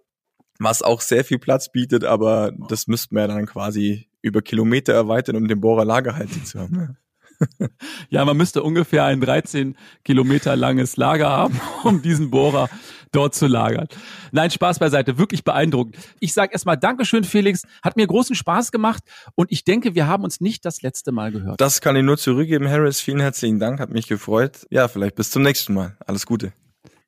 was 0.59 0.83
auch 0.83 1.00
sehr 1.00 1.24
viel 1.24 1.38
Platz 1.38 1.70
bietet, 1.70 2.05
aber 2.05 2.52
das 2.68 2.87
müssten 2.87 3.14
wir 3.16 3.26
dann 3.28 3.46
quasi 3.46 4.09
über 4.22 4.42
Kilometer 4.42 4.92
erweitern, 4.92 5.37
um 5.37 5.48
den 5.48 5.61
Bohrer 5.61 5.85
lagerhaltig 5.85 6.46
zu 6.46 6.61
haben. 6.61 6.96
Ja, 8.08 8.24
man 8.24 8.37
müsste 8.37 8.62
ungefähr 8.62 9.04
ein 9.04 9.20
13 9.20 9.76
Kilometer 10.04 10.56
langes 10.56 10.96
Lager 10.96 11.30
haben, 11.30 11.61
um 11.85 12.02
diesen 12.02 12.30
Bohrer 12.30 12.68
dort 13.11 13.35
zu 13.35 13.46
lagern. 13.46 13.88
Nein, 14.30 14.50
Spaß 14.50 14.78
beiseite, 14.78 15.18
wirklich 15.18 15.44
beeindruckend. 15.44 15.98
Ich 16.20 16.32
sage 16.32 16.52
erstmal 16.52 16.76
Dankeschön, 16.76 17.24
Felix. 17.24 17.62
Hat 17.82 17.96
mir 17.96 18.06
großen 18.06 18.35
Spaß 18.35 18.72
gemacht 18.72 19.02
und 19.35 19.52
ich 19.52 19.64
denke, 19.64 19.94
wir 19.94 20.06
haben 20.06 20.24
uns 20.24 20.40
nicht 20.40 20.64
das 20.64 20.82
letzte 20.82 21.12
Mal 21.12 21.32
gehört. 21.32 21.61
Das 21.61 21.80
kann 21.80 21.96
ich 21.96 22.02
nur 22.02 22.16
zurückgeben, 22.16 22.68
Harris. 22.68 23.00
Vielen 23.00 23.20
herzlichen 23.20 23.58
Dank, 23.58 23.80
hat 23.80 23.90
mich 23.90 24.06
gefreut. 24.06 24.66
Ja, 24.70 24.88
vielleicht 24.88 25.14
bis 25.14 25.30
zum 25.30 25.42
nächsten 25.42 25.74
Mal. 25.74 25.96
Alles 26.06 26.26
Gute. 26.26 26.52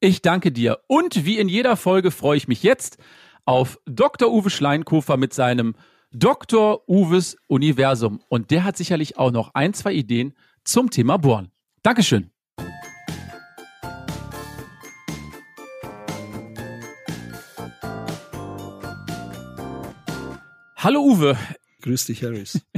Ich 0.01 0.21
danke 0.21 0.53
dir. 0.53 0.81
Und 0.87 1.25
wie 1.25 1.39
in 1.39 1.49
jeder 1.49 1.77
Folge 1.77 2.11
freue 2.11 2.37
ich 2.37 2.49
mich 2.49 2.63
jetzt 2.63 2.99
auf 3.47 3.79
Dr. 3.87 4.31
Uwe 4.31 4.51
Schleinkofer 4.51 5.17
mit 5.17 5.33
seinem 5.33 5.75
Dr. 6.17 6.89
Uwes 6.89 7.37
Universum. 7.49 8.21
Und 8.29 8.53
der 8.53 8.63
hat 8.63 8.77
sicherlich 8.77 9.19
auch 9.19 9.33
noch 9.33 9.53
ein, 9.55 9.75
zwei 9.75 9.93
Ideen 9.93 10.35
zum 10.63 10.91
Thema 10.91 11.17
Bohren. 11.17 11.51
Dankeschön. 11.83 12.31
Hallo 20.77 21.03
Uwe. 21.03 21.37
Grüß 21.83 22.07
dich, 22.07 22.23
Harris. 22.23 22.61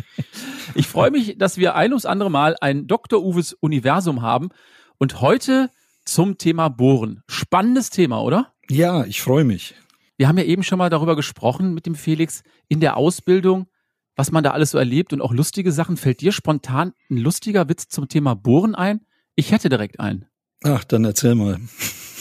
Ich 0.74 0.88
freue 0.88 1.10
mich, 1.10 1.38
dass 1.38 1.56
wir 1.56 1.74
ein 1.74 1.92
ums 1.92 2.04
andere 2.04 2.30
Mal 2.30 2.54
ein 2.60 2.86
Dr. 2.86 3.24
Uwes 3.24 3.54
Universum 3.54 4.20
haben 4.20 4.50
und 4.98 5.22
heute 5.22 5.70
zum 6.04 6.36
Thema 6.36 6.68
Bohren. 6.68 7.22
Spannendes 7.28 7.88
Thema, 7.88 8.20
oder? 8.20 8.52
Ja, 8.68 9.06
ich 9.06 9.22
freue 9.22 9.44
mich. 9.44 9.74
Wir 10.16 10.28
haben 10.28 10.38
ja 10.38 10.44
eben 10.44 10.62
schon 10.62 10.78
mal 10.78 10.88
darüber 10.90 11.14
gesprochen 11.16 11.74
mit 11.74 11.86
dem 11.86 11.94
Felix 11.94 12.42
in 12.68 12.80
der 12.80 12.96
Ausbildung, 12.96 13.66
was 14.14 14.32
man 14.32 14.42
da 14.42 14.52
alles 14.52 14.70
so 14.70 14.78
erlebt 14.78 15.12
und 15.12 15.20
auch 15.20 15.32
lustige 15.32 15.72
Sachen. 15.72 15.96
Fällt 15.96 16.20
dir 16.22 16.32
spontan 16.32 16.92
ein 17.10 17.18
lustiger 17.18 17.68
Witz 17.68 17.88
zum 17.88 18.08
Thema 18.08 18.34
Bohren 18.34 18.74
ein? 18.74 19.04
Ich 19.34 19.52
hätte 19.52 19.68
direkt 19.68 20.00
einen. 20.00 20.24
Ach, 20.64 20.84
dann 20.84 21.04
erzähl 21.04 21.34
mal. 21.34 21.60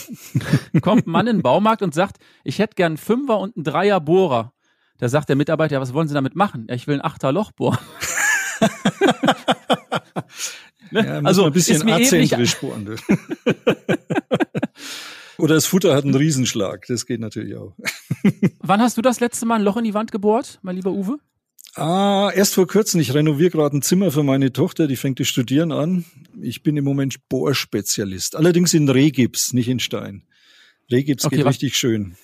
Kommt 0.82 1.08
ein 1.08 1.12
Mann 1.12 1.28
in 1.28 1.38
den 1.38 1.42
Baumarkt 1.42 1.82
und 1.82 1.94
sagt, 1.94 2.18
ich 2.44 2.60
hätte 2.60 2.76
gern 2.76 2.92
einen 2.92 2.98
Fünfer 2.98 3.40
und 3.40 3.56
einen 3.56 3.64
Dreier 3.64 4.02
Bohrer. 4.02 4.52
Da 4.98 5.08
sagt 5.10 5.30
der 5.30 5.38
Mitarbeiter, 5.38 5.76
ja, 5.76 5.82
was 5.82 5.94
wollen 5.94 6.08
Sie 6.08 6.14
damit 6.14 6.36
machen? 6.36 6.68
Ja, 6.70 6.76
ich 6.76 6.88
will 6.88 6.96
ein 6.96 7.06
Achter 7.06 7.32
Loch 7.32 7.52
bohren. 7.54 7.80
ne? 10.92 11.06
ja, 11.06 11.20
also 11.20 11.46
ein 11.46 11.54
bisschen 11.54 11.90
azentrisch 11.90 12.56
bohren. 12.60 12.98
Oder 15.46 15.54
das 15.54 15.68
Futter 15.68 15.96
hat 15.96 16.06
einen 16.06 16.16
Riesenschlag. 16.16 16.88
Das 16.88 17.06
geht 17.06 17.20
natürlich 17.20 17.56
auch. 17.56 17.76
Wann 18.62 18.82
hast 18.82 18.98
du 18.98 19.04
das 19.04 19.20
letzte 19.20 19.46
Mal 19.46 19.58
ein 19.58 19.62
Loch 19.62 19.78
in 19.78 19.84
die 19.84 19.94
Wand 19.94 20.12
gebohrt, 20.12 20.58
mein 20.64 20.76
lieber 20.76 20.90
Uwe? 20.90 21.20
Ah, 21.76 22.32
erst 22.34 22.56
vor 22.56 22.66
kurzem. 22.66 23.00
Ich 23.00 23.14
renoviere 23.14 23.52
gerade 23.52 23.78
ein 23.78 23.84
Zimmer 23.84 24.10
für 24.10 24.24
meine 24.24 24.54
Tochter, 24.54 24.88
die 24.88 24.96
fängt 24.96 25.20
das 25.20 25.28
Studieren 25.28 25.72
an. 25.72 26.04
Ich 26.42 26.64
bin 26.64 26.76
im 26.78 26.84
Moment 26.84 27.30
Bohrspezialist. 27.30 28.36
Allerdings 28.36 28.74
in 28.74 28.90
Rehgips, 28.90 29.54
nicht 29.54 29.68
in 29.68 29.78
Stein. 29.78 30.24
Rehgips 30.92 31.26
okay, 31.26 31.36
geht 31.36 31.46
richtig 31.46 31.78
schön. 31.78 32.16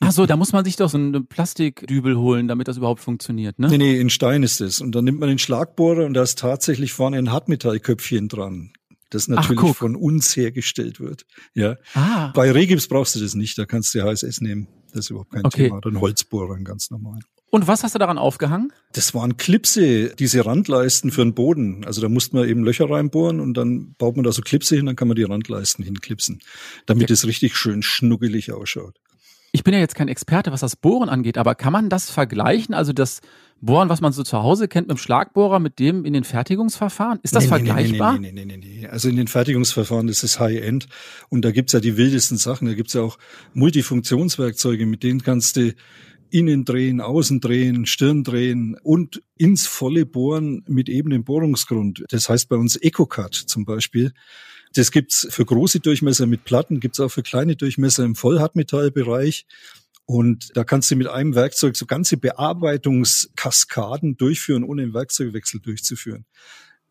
Ach 0.00 0.12
so, 0.12 0.26
da 0.26 0.36
muss 0.36 0.52
man 0.52 0.66
sich 0.66 0.76
doch 0.76 0.90
so 0.90 0.98
einen 0.98 1.26
Plastikdübel 1.26 2.18
holen, 2.18 2.46
damit 2.46 2.68
das 2.68 2.76
überhaupt 2.76 3.00
funktioniert, 3.00 3.58
ne? 3.58 3.68
Nee, 3.68 3.78
nee, 3.78 3.98
in 3.98 4.10
Stein 4.10 4.42
ist 4.42 4.60
es. 4.60 4.82
Und 4.82 4.94
dann 4.94 5.06
nimmt 5.06 5.20
man 5.20 5.30
den 5.30 5.38
Schlagbohrer 5.38 6.04
und 6.04 6.12
da 6.12 6.22
ist 6.22 6.38
tatsächlich 6.38 6.92
vorne 6.92 7.16
ein 7.16 7.32
Hartmetallköpfchen 7.32 8.28
dran 8.28 8.72
das 9.10 9.28
natürlich 9.28 9.62
Ach, 9.62 9.76
von 9.76 9.96
uns 9.96 10.36
hergestellt 10.36 11.00
wird. 11.00 11.26
Ja. 11.54 11.76
Ah. 11.94 12.32
Bei 12.34 12.50
Regips 12.50 12.88
brauchst 12.88 13.14
du 13.16 13.20
das 13.20 13.34
nicht, 13.34 13.56
da 13.58 13.66
kannst 13.66 13.94
du 13.94 14.02
HSS 14.02 14.40
nehmen. 14.40 14.68
Das 14.92 15.06
ist 15.06 15.10
überhaupt 15.10 15.32
kein 15.32 15.44
okay. 15.44 15.64
Thema. 15.64 15.80
Ein 15.84 16.00
Holzbohrer, 16.00 16.56
ganz 16.58 16.90
normal. 16.90 17.20
Und 17.50 17.68
was 17.68 17.84
hast 17.84 17.94
du 17.94 17.98
daran 17.98 18.18
aufgehangen? 18.18 18.72
Das 18.92 19.14
waren 19.14 19.36
Klipse, 19.36 20.14
diese 20.16 20.44
Randleisten 20.44 21.10
für 21.10 21.22
den 21.22 21.34
Boden. 21.34 21.84
Also 21.84 22.00
da 22.00 22.08
musste 22.08 22.36
man 22.36 22.48
eben 22.48 22.64
Löcher 22.64 22.90
reinbohren 22.90 23.40
und 23.40 23.54
dann 23.54 23.94
baut 23.98 24.16
man 24.16 24.24
da 24.24 24.32
so 24.32 24.42
Klipse 24.42 24.76
hin, 24.76 24.86
dann 24.86 24.96
kann 24.96 25.08
man 25.08 25.14
die 25.14 25.22
Randleisten 25.22 25.84
hinklipsen, 25.84 26.40
damit 26.86 27.08
ja. 27.08 27.14
es 27.14 27.26
richtig 27.26 27.56
schön 27.56 27.82
schnuggelig 27.82 28.52
ausschaut. 28.52 28.96
Ich 29.56 29.64
bin 29.64 29.72
ja 29.72 29.80
jetzt 29.80 29.94
kein 29.94 30.08
Experte, 30.08 30.52
was 30.52 30.60
das 30.60 30.76
Bohren 30.76 31.08
angeht, 31.08 31.38
aber 31.38 31.54
kann 31.54 31.72
man 31.72 31.88
das 31.88 32.10
vergleichen? 32.10 32.74
Also 32.74 32.92
das 32.92 33.22
Bohren, 33.62 33.88
was 33.88 34.02
man 34.02 34.12
so 34.12 34.22
zu 34.22 34.42
Hause 34.42 34.68
kennt 34.68 34.86
mit 34.86 34.98
dem 34.98 35.00
Schlagbohrer, 35.00 35.60
mit 35.60 35.78
dem 35.78 36.04
in 36.04 36.12
den 36.12 36.24
Fertigungsverfahren? 36.24 37.20
Ist 37.22 37.34
das 37.34 37.44
nee, 37.44 37.48
vergleichbar? 37.48 38.18
Nee 38.18 38.32
nee, 38.32 38.44
nee, 38.44 38.58
nee, 38.58 38.80
nee, 38.80 38.86
Also 38.86 39.08
in 39.08 39.16
den 39.16 39.28
Fertigungsverfahren 39.28 40.08
ist 40.08 40.24
es 40.24 40.38
High-End 40.38 40.88
und 41.30 41.42
da 41.42 41.52
gibt's 41.52 41.72
ja 41.72 41.80
die 41.80 41.96
wildesten 41.96 42.36
Sachen. 42.36 42.68
Da 42.68 42.74
gibt's 42.74 42.92
ja 42.92 43.00
auch 43.00 43.16
Multifunktionswerkzeuge, 43.54 44.84
mit 44.84 45.02
denen 45.02 45.22
kannst 45.22 45.56
du 45.56 45.72
innen 46.28 46.66
drehen, 46.66 47.00
außen 47.00 47.40
drehen, 47.40 47.86
Stirn 47.86 48.24
drehen 48.24 48.76
und 48.82 49.22
ins 49.38 49.66
volle 49.66 50.04
Bohren 50.04 50.64
mit 50.68 50.90
ebenem 50.90 51.24
Bohrungsgrund. 51.24 52.04
Das 52.10 52.28
heißt 52.28 52.50
bei 52.50 52.56
uns 52.56 52.76
EcoCut 52.76 53.34
zum 53.34 53.64
Beispiel. 53.64 54.12
Das 54.76 54.90
gibt's 54.90 55.26
für 55.30 55.44
große 55.44 55.80
Durchmesser 55.80 56.26
mit 56.26 56.44
Platten, 56.44 56.80
gibt's 56.80 57.00
auch 57.00 57.08
für 57.08 57.22
kleine 57.22 57.56
Durchmesser 57.56 58.04
im 58.04 58.14
Vollhartmetallbereich. 58.14 59.46
Und 60.04 60.54
da 60.54 60.64
kannst 60.64 60.90
du 60.90 60.96
mit 60.96 61.08
einem 61.08 61.34
Werkzeug 61.34 61.76
so 61.76 61.86
ganze 61.86 62.18
Bearbeitungskaskaden 62.18 64.18
durchführen, 64.18 64.64
ohne 64.64 64.82
einen 64.82 64.94
Werkzeugwechsel 64.94 65.60
durchzuführen. 65.60 66.26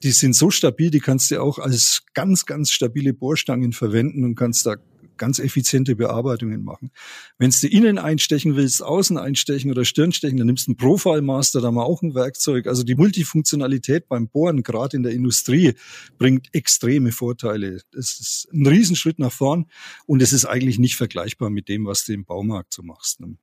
Die 0.04 0.12
sind 0.12 0.36
so 0.36 0.50
stabil, 0.50 0.90
die 0.90 1.00
kannst 1.00 1.30
du 1.30 1.40
auch 1.40 1.60
als 1.60 2.04
ganz, 2.14 2.46
ganz 2.46 2.72
stabile 2.72 3.14
Bohrstangen 3.14 3.72
verwenden 3.72 4.26
und 4.26 4.36
kannst 4.36 4.66
da 4.66 4.76
ganz 5.18 5.40
effiziente 5.40 5.96
Bearbeitungen 5.96 6.64
machen. 6.64 6.92
Wenn 7.38 7.52
du 7.52 7.68
innen 7.68 7.98
einstechen 7.98 8.56
willst, 8.56 8.84
außen 8.84 9.18
einstechen 9.18 9.72
oder 9.72 9.86
Stirn 9.86 10.12
stechen, 10.12 10.38
dann 10.38 10.48
nimmst 10.48 10.68
du 10.68 10.72
einen 10.72 10.78
Profile 10.78 11.22
Master, 11.22 11.62
da 11.62 11.72
mal 11.72 11.84
auch 11.84 12.02
ein 12.02 12.16
Werkzeug. 12.16 12.68
Also 12.68 12.84
die 12.84 12.96
Multifunktionalität 12.96 14.08
beim 14.08 14.28
Bohren, 14.28 14.64
gerade 14.64 14.98
in 14.98 15.04
der 15.04 15.14
Industrie, 15.14 15.74
bringt 16.18 16.54
extreme 16.54 17.12
Vorteile. 17.12 17.82
Das 17.92 18.20
ist 18.20 18.48
ein 18.54 18.66
Riesenschritt 18.66 19.20
nach 19.20 19.32
vorn 19.32 19.66
und 20.06 20.22
es 20.22 20.34
ist 20.34 20.46
eigentlich 20.46 20.80
nicht 20.80 20.96
vergleichbar 20.96 21.50
mit 21.50 21.70
dem, 21.70 21.86
was 21.86 22.06
du 22.06 22.14
im 22.14 22.26
Baumarkt 22.26 22.74
so 22.74 22.84
machst. 22.84 23.20
Ne? 23.20 23.38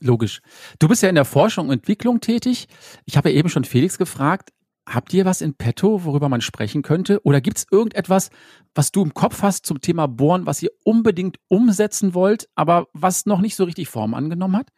Logisch. 0.00 0.40
Du 0.78 0.88
bist 0.88 1.02
ja 1.02 1.08
in 1.08 1.14
der 1.14 1.24
Forschung 1.24 1.68
und 1.68 1.74
Entwicklung 1.74 2.20
tätig. 2.20 2.68
Ich 3.06 3.16
habe 3.16 3.30
ja 3.30 3.36
eben 3.36 3.48
schon 3.48 3.64
Felix 3.64 3.98
gefragt, 3.98 4.50
Habt 4.88 5.12
ihr 5.12 5.24
was 5.24 5.40
in 5.40 5.54
petto, 5.54 6.04
worüber 6.04 6.28
man 6.28 6.40
sprechen 6.40 6.82
könnte? 6.82 7.20
Oder 7.24 7.40
gibt 7.40 7.58
es 7.58 7.66
irgendetwas, 7.70 8.30
was 8.74 8.92
du 8.92 9.02
im 9.02 9.14
Kopf 9.14 9.42
hast 9.42 9.66
zum 9.66 9.80
Thema 9.80 10.06
Bohren, 10.06 10.46
was 10.46 10.62
ihr 10.62 10.70
unbedingt 10.84 11.38
umsetzen 11.48 12.14
wollt, 12.14 12.48
aber 12.54 12.86
was 12.92 13.26
noch 13.26 13.40
nicht 13.40 13.56
so 13.56 13.64
richtig 13.64 13.88
Form 13.88 14.14
angenommen 14.14 14.56
hat? 14.56 14.68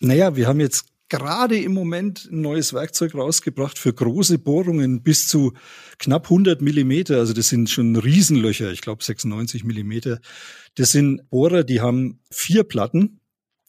Naja, 0.00 0.36
wir 0.36 0.46
haben 0.48 0.60
jetzt 0.60 0.88
gerade 1.08 1.58
im 1.58 1.72
Moment 1.72 2.28
ein 2.30 2.40
neues 2.40 2.74
Werkzeug 2.74 3.14
rausgebracht 3.14 3.78
für 3.78 3.92
große 3.92 4.38
Bohrungen 4.38 5.02
bis 5.02 5.28
zu 5.28 5.52
knapp 5.98 6.24
100 6.24 6.60
Millimeter. 6.60 7.18
Also 7.18 7.32
das 7.32 7.48
sind 7.48 7.70
schon 7.70 7.96
Riesenlöcher, 7.96 8.70
ich 8.70 8.80
glaube 8.80 9.04
96 9.04 9.64
Millimeter. 9.64 10.18
Das 10.74 10.90
sind 10.92 11.28
Bohrer, 11.30 11.64
die 11.64 11.80
haben 11.80 12.20
vier 12.30 12.64
Platten 12.64 13.20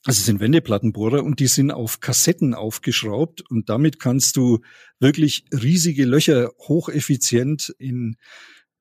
also 0.05 0.19
es 0.19 0.25
sind 0.25 0.39
Wendeplattenbohrer 0.39 1.23
und 1.23 1.39
die 1.39 1.47
sind 1.47 1.71
auf 1.71 1.99
Kassetten 1.99 2.53
aufgeschraubt 2.53 3.41
und 3.49 3.69
damit 3.69 3.99
kannst 3.99 4.37
du 4.37 4.59
wirklich 4.99 5.45
riesige 5.51 6.05
Löcher 6.05 6.51
hocheffizient 6.59 7.73
in 7.79 8.15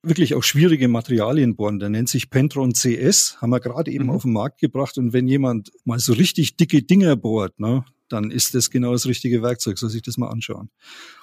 wirklich 0.03 0.35
auch 0.35 0.43
schwierige 0.43 0.87
Materialien 0.87 1.55
bohren. 1.55 1.79
Der 1.79 1.89
nennt 1.89 2.09
sich 2.09 2.29
Pentron 2.29 2.73
CS, 2.73 3.37
haben 3.41 3.49
wir 3.49 3.59
gerade 3.59 3.91
eben 3.91 4.05
mhm. 4.05 4.09
auf 4.11 4.21
den 4.21 4.33
Markt 4.33 4.59
gebracht. 4.59 4.99
Und 4.99 5.13
wenn 5.13 5.27
jemand 5.27 5.71
mal 5.83 5.97
so 5.97 6.13
richtig 6.13 6.57
dicke 6.57 6.83
Dinger 6.83 7.15
bohrt, 7.15 7.59
ne, 7.59 7.83
dann 8.07 8.29
ist 8.29 8.53
das 8.53 8.69
genau 8.69 8.91
das 8.91 9.07
richtige 9.07 9.41
Werkzeug, 9.41 9.79
soll 9.79 9.89
sich 9.89 10.03
das 10.03 10.17
mal 10.17 10.29
anschauen. 10.29 10.69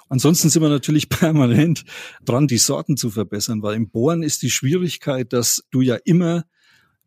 Ansonsten 0.09 0.49
sind 0.49 0.61
wir 0.61 0.69
natürlich 0.69 1.07
permanent 1.09 1.85
dran, 2.25 2.47
die 2.47 2.57
Sorten 2.57 2.97
zu 2.97 3.09
verbessern, 3.09 3.61
weil 3.61 3.75
im 3.75 3.89
Bohren 3.89 4.21
ist 4.21 4.41
die 4.41 4.51
Schwierigkeit, 4.51 5.31
dass 5.31 5.63
du 5.71 5.79
ja 5.79 5.97
immer 6.03 6.43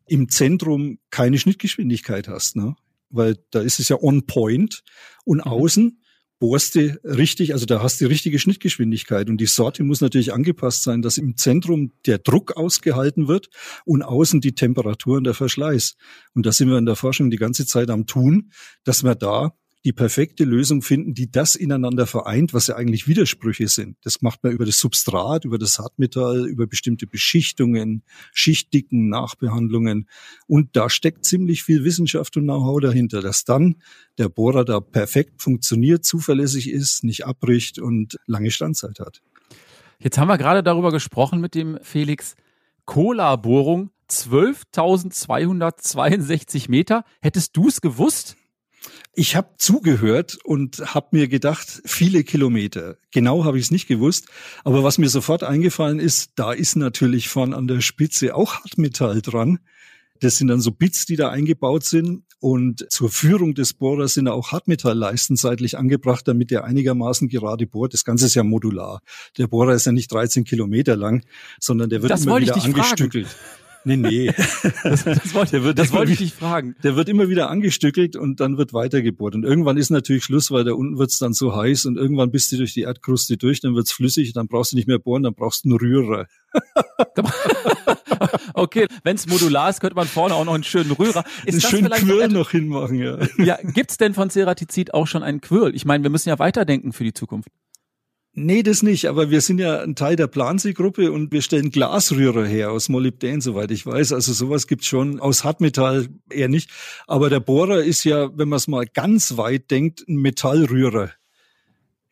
im 0.07 0.29
Zentrum 0.29 0.97
keine 1.11 1.37
Schnittgeschwindigkeit 1.37 2.27
hast. 2.27 2.55
Ne? 2.55 2.75
Weil 3.09 3.37
da 3.51 3.61
ist 3.61 3.79
es 3.79 3.89
ja 3.89 3.97
on 4.01 4.25
point 4.25 4.83
und 5.25 5.37
mhm. 5.37 5.43
außen 5.43 6.01
bohrst 6.39 6.75
du 6.75 6.99
richtig, 7.03 7.53
also 7.53 7.65
da 7.65 7.81
hast 7.81 7.99
du 7.99 8.05
die 8.05 8.11
richtige 8.11 8.37
Schnittgeschwindigkeit 8.39 9.29
und 9.29 9.37
die 9.37 9.47
Sorte 9.47 9.83
muss 9.83 10.01
natürlich 10.01 10.33
angepasst 10.33 10.83
sein, 10.83 11.01
dass 11.01 11.17
im 11.17 11.35
Zentrum 11.35 11.93
der 12.05 12.19
Druck 12.19 12.57
ausgehalten 12.57 13.27
wird 13.27 13.49
und 13.85 14.03
außen 14.03 14.41
die 14.41 14.53
Temperatur 14.53 15.17
und 15.17 15.23
der 15.23 15.33
Verschleiß. 15.33 15.95
Und 16.35 16.45
da 16.45 16.51
sind 16.51 16.69
wir 16.69 16.77
in 16.77 16.85
der 16.85 16.95
Forschung 16.95 17.31
die 17.31 17.37
ganze 17.37 17.65
Zeit 17.65 17.89
am 17.89 18.05
tun, 18.05 18.51
dass 18.83 19.03
wir 19.03 19.15
da 19.15 19.53
die 19.87 19.93
perfekte 19.93 20.43
Lösung 20.43 20.81
finden, 20.81 21.13
die 21.13 21.31
das 21.31 21.55
ineinander 21.55 22.07
vereint, 22.07 22.53
was 22.53 22.67
ja 22.67 22.75
eigentlich 22.75 23.07
Widersprüche 23.07 23.69
sind. 23.69 23.95
Das 24.01 24.21
macht 24.21 24.43
man 24.43 24.51
über 24.51 24.65
das 24.65 24.79
Substrat, 24.79 25.45
über 25.45 25.57
das 25.57 25.79
Hartmetall, 25.79 26.45
über 26.45 26.67
bestimmte 26.67 27.07
Beschichtungen, 27.07 28.03
Schichtdicken, 28.33 29.07
Nachbehandlungen. 29.07 30.09
Und 30.45 30.75
da 30.75 30.89
steckt 30.89 31.23
ziemlich 31.23 31.63
viel 31.63 31.85
Wissenschaft 31.85 32.35
und 32.35 32.43
Know-how 32.43 32.81
dahinter, 32.81 33.21
dass 33.21 33.45
dann 33.45 33.77
der 34.17 34.27
Bohrer 34.27 34.65
da 34.65 34.81
perfekt 34.81 35.41
funktioniert, 35.41 36.03
zuverlässig 36.03 36.69
ist, 36.69 37.05
nicht 37.05 37.25
abbricht 37.25 37.79
und 37.79 38.19
lange 38.25 38.51
Standzeit 38.51 38.99
hat. 38.99 39.21
Jetzt 39.99 40.17
haben 40.17 40.27
wir 40.27 40.37
gerade 40.37 40.63
darüber 40.63 40.91
gesprochen 40.91 41.39
mit 41.39 41.55
dem 41.55 41.79
Felix. 41.81 42.35
Cola-Bohrung 42.83 43.91
12.262 44.11 46.69
Meter. 46.69 47.05
Hättest 47.21 47.55
du 47.55 47.69
es 47.69 47.79
gewusst? 47.79 48.35
Ich 49.13 49.35
habe 49.35 49.49
zugehört 49.57 50.37
und 50.43 50.93
habe 50.93 51.07
mir 51.11 51.27
gedacht, 51.27 51.81
viele 51.85 52.23
Kilometer. 52.23 52.97
Genau 53.11 53.45
habe 53.45 53.57
ich 53.57 53.65
es 53.65 53.71
nicht 53.71 53.87
gewusst. 53.87 54.27
Aber 54.63 54.83
was 54.83 54.99
mir 54.99 55.09
sofort 55.09 55.43
eingefallen 55.43 55.99
ist, 55.99 56.33
da 56.35 56.51
ist 56.51 56.75
natürlich 56.75 57.27
vorn 57.27 57.53
an 57.53 57.67
der 57.67 57.81
Spitze 57.81 58.35
auch 58.35 58.55
Hartmetall 58.55 59.21
dran. 59.21 59.59
Das 60.19 60.35
sind 60.35 60.47
dann 60.47 60.61
so 60.61 60.71
Bits, 60.71 61.05
die 61.05 61.15
da 61.15 61.29
eingebaut 61.29 61.83
sind. 61.83 62.23
Und 62.39 62.85
zur 62.91 63.09
Führung 63.09 63.55
des 63.55 63.73
Bohrers 63.73 64.13
sind 64.13 64.27
auch 64.27 64.51
Hartmetallleisten 64.51 65.35
seitlich 65.35 65.77
angebracht, 65.77 66.27
damit 66.27 66.51
er 66.51 66.65
einigermaßen 66.65 67.27
gerade 67.29 67.65
bohrt. 67.65 67.95
Das 67.95 68.03
Ganze 68.03 68.27
ist 68.27 68.35
ja 68.35 68.43
modular. 68.43 69.01
Der 69.39 69.47
Bohrer 69.47 69.73
ist 69.73 69.85
ja 69.85 69.91
nicht 69.91 70.11
13 70.11 70.43
Kilometer 70.43 70.95
lang, 70.95 71.23
sondern 71.59 71.89
der 71.89 72.03
wird 72.03 72.11
das 72.11 72.25
immer 72.25 72.39
wieder 72.39 72.55
angestückelt. 72.55 73.27
Fragen. 73.27 73.66
Nee, 73.87 73.95
nee. 73.95 74.33
Das, 74.83 75.05
das 75.05 75.33
wollte, 75.33 75.63
wird, 75.63 75.79
das 75.79 75.93
wollte 75.93 76.11
ich 76.11 76.17
dich 76.17 76.33
fragen. 76.33 76.75
Der 76.83 76.95
wird 76.95 77.07
immer 77.07 77.29
wieder 77.29 77.49
angestückelt 77.49 78.15
und 78.15 78.39
dann 78.39 78.57
wird 78.57 78.73
weitergebohrt. 78.73 79.35
Und 79.35 79.43
irgendwann 79.43 79.77
ist 79.77 79.89
natürlich 79.89 80.25
Schluss, 80.25 80.51
weil 80.51 80.65
da 80.65 80.73
unten 80.73 80.97
wird's 80.97 81.19
dann 81.19 81.33
so 81.33 81.55
heiß 81.55 81.85
und 81.85 81.97
irgendwann 81.97 82.31
bist 82.31 82.51
du 82.51 82.57
durch 82.57 82.73
die 82.73 82.81
Erdkruste 82.81 83.37
durch, 83.37 83.61
dann 83.61 83.75
wird's 83.75 83.91
flüssig, 83.91 84.33
dann 84.33 84.47
brauchst 84.47 84.73
du 84.73 84.75
nicht 84.75 84.87
mehr 84.87 84.99
bohren, 84.99 85.23
dann 85.23 85.33
brauchst 85.33 85.63
du 85.63 85.69
einen 85.69 85.77
Rührer. 85.77 86.27
okay, 88.53 88.87
wenn's 89.03 89.27
modular 89.27 89.69
ist, 89.69 89.79
könnte 89.79 89.95
man 89.95 90.07
vorne 90.07 90.35
auch 90.35 90.45
noch 90.45 90.53
einen 90.53 90.63
schönen 90.63 90.91
Rührer. 90.91 91.23
Ist 91.45 91.53
einen 91.53 91.61
schönen 91.61 91.91
Quirl 91.91 92.27
noch 92.27 92.51
hinmachen, 92.51 92.99
ja. 92.99 93.17
Ja, 93.37 93.57
gibt's 93.61 93.97
denn 93.97 94.13
von 94.13 94.29
Ceratizid 94.29 94.93
auch 94.93 95.07
schon 95.07 95.23
einen 95.23 95.41
Quirl? 95.41 95.75
Ich 95.75 95.85
meine, 95.85 96.03
wir 96.03 96.09
müssen 96.09 96.29
ja 96.29 96.39
weiterdenken 96.39 96.91
für 96.91 97.03
die 97.03 97.13
Zukunft. 97.13 97.49
Nee, 98.39 98.61
das 98.61 98.83
nicht, 98.83 99.07
aber 99.07 99.31
wir 99.31 99.41
sind 99.41 99.57
ja 99.57 99.81
ein 99.81 99.95
Teil 99.95 100.15
der 100.15 100.27
Plansee-Gruppe 100.27 101.11
und 101.11 101.31
wir 101.31 101.41
stellen 101.41 101.71
Glasrührer 101.71 102.45
her 102.45 102.71
aus 102.71 102.87
Molybdän, 102.87 103.41
soweit 103.41 103.71
ich 103.71 103.83
weiß. 103.83 104.13
Also 104.13 104.31
sowas 104.31 104.67
gibt's 104.67 104.85
schon, 104.85 105.19
aus 105.19 105.43
Hartmetall 105.43 106.07
eher 106.29 106.47
nicht. 106.47 106.69
Aber 107.07 107.31
der 107.31 107.39
Bohrer 107.39 107.83
ist 107.83 108.03
ja, 108.03 108.29
wenn 108.37 108.47
man 108.47 108.57
es 108.57 108.67
mal 108.67 108.85
ganz 108.85 109.37
weit 109.37 109.71
denkt, 109.71 110.07
ein 110.07 110.17
Metallrührer. 110.17 111.13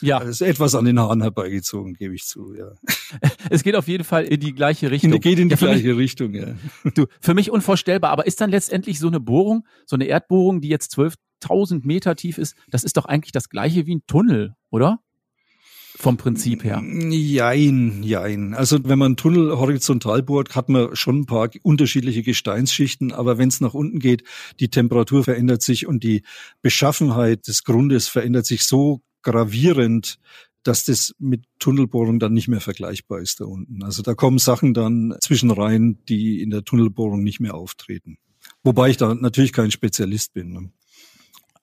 Ja. 0.01 0.17
Das 0.17 0.29
ist 0.29 0.41
etwas 0.41 0.73
an 0.73 0.85
den 0.85 0.99
Haaren 0.99 1.21
herbeigezogen, 1.21 1.93
gebe 1.93 2.15
ich 2.15 2.23
zu, 2.23 2.55
ja. 2.55 2.71
Es 3.51 3.61
geht 3.61 3.75
auf 3.75 3.87
jeden 3.87 4.03
Fall 4.03 4.25
in 4.25 4.39
die 4.39 4.55
gleiche 4.55 4.89
Richtung. 4.89 5.13
Es 5.13 5.19
geht 5.21 5.37
in 5.37 5.49
die 5.49 5.53
ja, 5.53 5.59
gleiche 5.59 5.89
mich, 5.89 5.97
Richtung, 5.97 6.33
ja. 6.33 6.55
Du, 6.95 7.05
für 7.21 7.35
mich 7.35 7.51
unvorstellbar, 7.51 8.09
aber 8.09 8.25
ist 8.25 8.41
dann 8.41 8.49
letztendlich 8.49 8.97
so 8.97 9.09
eine 9.09 9.19
Bohrung, 9.19 9.67
so 9.85 9.95
eine 9.95 10.05
Erdbohrung, 10.05 10.59
die 10.59 10.69
jetzt 10.69 10.97
12.000 10.97 11.85
Meter 11.85 12.15
tief 12.15 12.39
ist, 12.39 12.55
das 12.71 12.83
ist 12.83 12.97
doch 12.97 13.05
eigentlich 13.05 13.31
das 13.31 13.49
gleiche 13.49 13.85
wie 13.85 13.97
ein 13.97 14.07
Tunnel, 14.07 14.55
oder? 14.71 15.01
Vom 15.95 16.17
Prinzip 16.17 16.63
her? 16.63 16.83
Jein, 16.83 18.03
jein. 18.03 18.53
Also 18.53 18.79
wenn 18.83 18.99
man 18.99 19.15
Tunnel 19.15 19.57
horizontal 19.57 20.21
bohrt, 20.23 20.55
hat 20.55 20.69
man 20.69 20.95
schon 20.95 21.21
ein 21.21 21.25
paar 21.25 21.49
unterschiedliche 21.63 22.21
Gesteinsschichten, 22.21 23.11
aber 23.11 23.37
wenn 23.37 23.49
es 23.49 23.61
nach 23.61 23.73
unten 23.73 23.99
geht, 23.99 24.23
die 24.59 24.69
Temperatur 24.69 25.23
verändert 25.23 25.61
sich 25.61 25.87
und 25.87 26.03
die 26.03 26.23
Beschaffenheit 26.61 27.47
des 27.47 27.63
Grundes 27.63 28.07
verändert 28.07 28.45
sich 28.45 28.63
so 28.63 29.01
gravierend, 29.21 30.19
dass 30.63 30.83
das 30.83 31.15
mit 31.19 31.45
Tunnelbohrung 31.59 32.19
dann 32.19 32.33
nicht 32.33 32.47
mehr 32.47 32.61
vergleichbar 32.61 33.19
ist 33.19 33.39
da 33.39 33.45
unten. 33.45 33.83
Also 33.83 34.01
da 34.01 34.15
kommen 34.15 34.39
Sachen 34.39 34.73
dann 34.73 35.15
zwischen 35.21 35.51
rein, 35.51 35.99
die 36.09 36.41
in 36.41 36.49
der 36.49 36.63
Tunnelbohrung 36.63 37.23
nicht 37.23 37.39
mehr 37.39 37.53
auftreten. 37.53 38.17
Wobei 38.63 38.89
ich 38.89 38.97
da 38.97 39.13
natürlich 39.13 39.53
kein 39.53 39.71
Spezialist 39.71 40.33
bin. 40.33 40.53
Ne? 40.53 40.71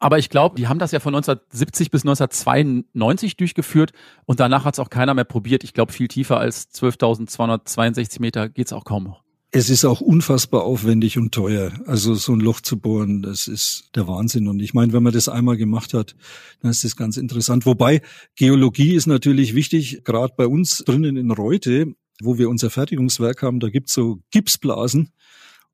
Aber 0.02 0.18
ich 0.18 0.30
glaube, 0.30 0.56
die 0.56 0.66
haben 0.66 0.80
das 0.80 0.90
ja 0.90 0.98
von 0.98 1.14
1970 1.14 1.92
bis 1.92 2.02
1992 2.02 3.36
durchgeführt 3.36 3.92
und 4.24 4.40
danach 4.40 4.64
hat 4.64 4.74
es 4.74 4.80
auch 4.80 4.90
keiner 4.90 5.14
mehr 5.14 5.22
probiert. 5.22 5.62
Ich 5.62 5.74
glaube, 5.74 5.92
viel 5.92 6.08
tiefer 6.08 6.38
als 6.38 6.74
12.262 6.74 8.20
Meter 8.20 8.48
geht's 8.48 8.72
auch 8.72 8.82
kaum 8.82 9.04
noch. 9.04 9.22
Es 9.52 9.70
ist 9.70 9.84
auch 9.84 10.00
unfassbar 10.00 10.64
aufwendig 10.64 11.18
und 11.18 11.32
teuer. 11.32 11.70
Also 11.86 12.14
so 12.14 12.32
ein 12.32 12.40
Loch 12.40 12.60
zu 12.62 12.80
bohren, 12.80 13.22
das 13.22 13.46
ist 13.46 13.90
der 13.94 14.08
Wahnsinn. 14.08 14.48
Und 14.48 14.58
ich 14.58 14.74
meine, 14.74 14.92
wenn 14.92 15.04
man 15.04 15.12
das 15.12 15.28
einmal 15.28 15.56
gemacht 15.56 15.94
hat, 15.94 16.16
dann 16.62 16.72
ist 16.72 16.82
das 16.82 16.96
ganz 16.96 17.16
interessant. 17.16 17.64
Wobei 17.64 18.02
Geologie 18.34 18.96
ist 18.96 19.06
natürlich 19.06 19.54
wichtig, 19.54 20.02
gerade 20.02 20.34
bei 20.36 20.48
uns 20.48 20.78
drinnen 20.78 21.16
in 21.16 21.30
Reute, 21.30 21.94
wo 22.20 22.38
wir 22.38 22.48
unser 22.48 22.70
Fertigungswerk 22.70 23.42
haben, 23.42 23.60
da 23.60 23.68
gibt's 23.68 23.94
so 23.94 24.18
Gipsblasen 24.32 25.12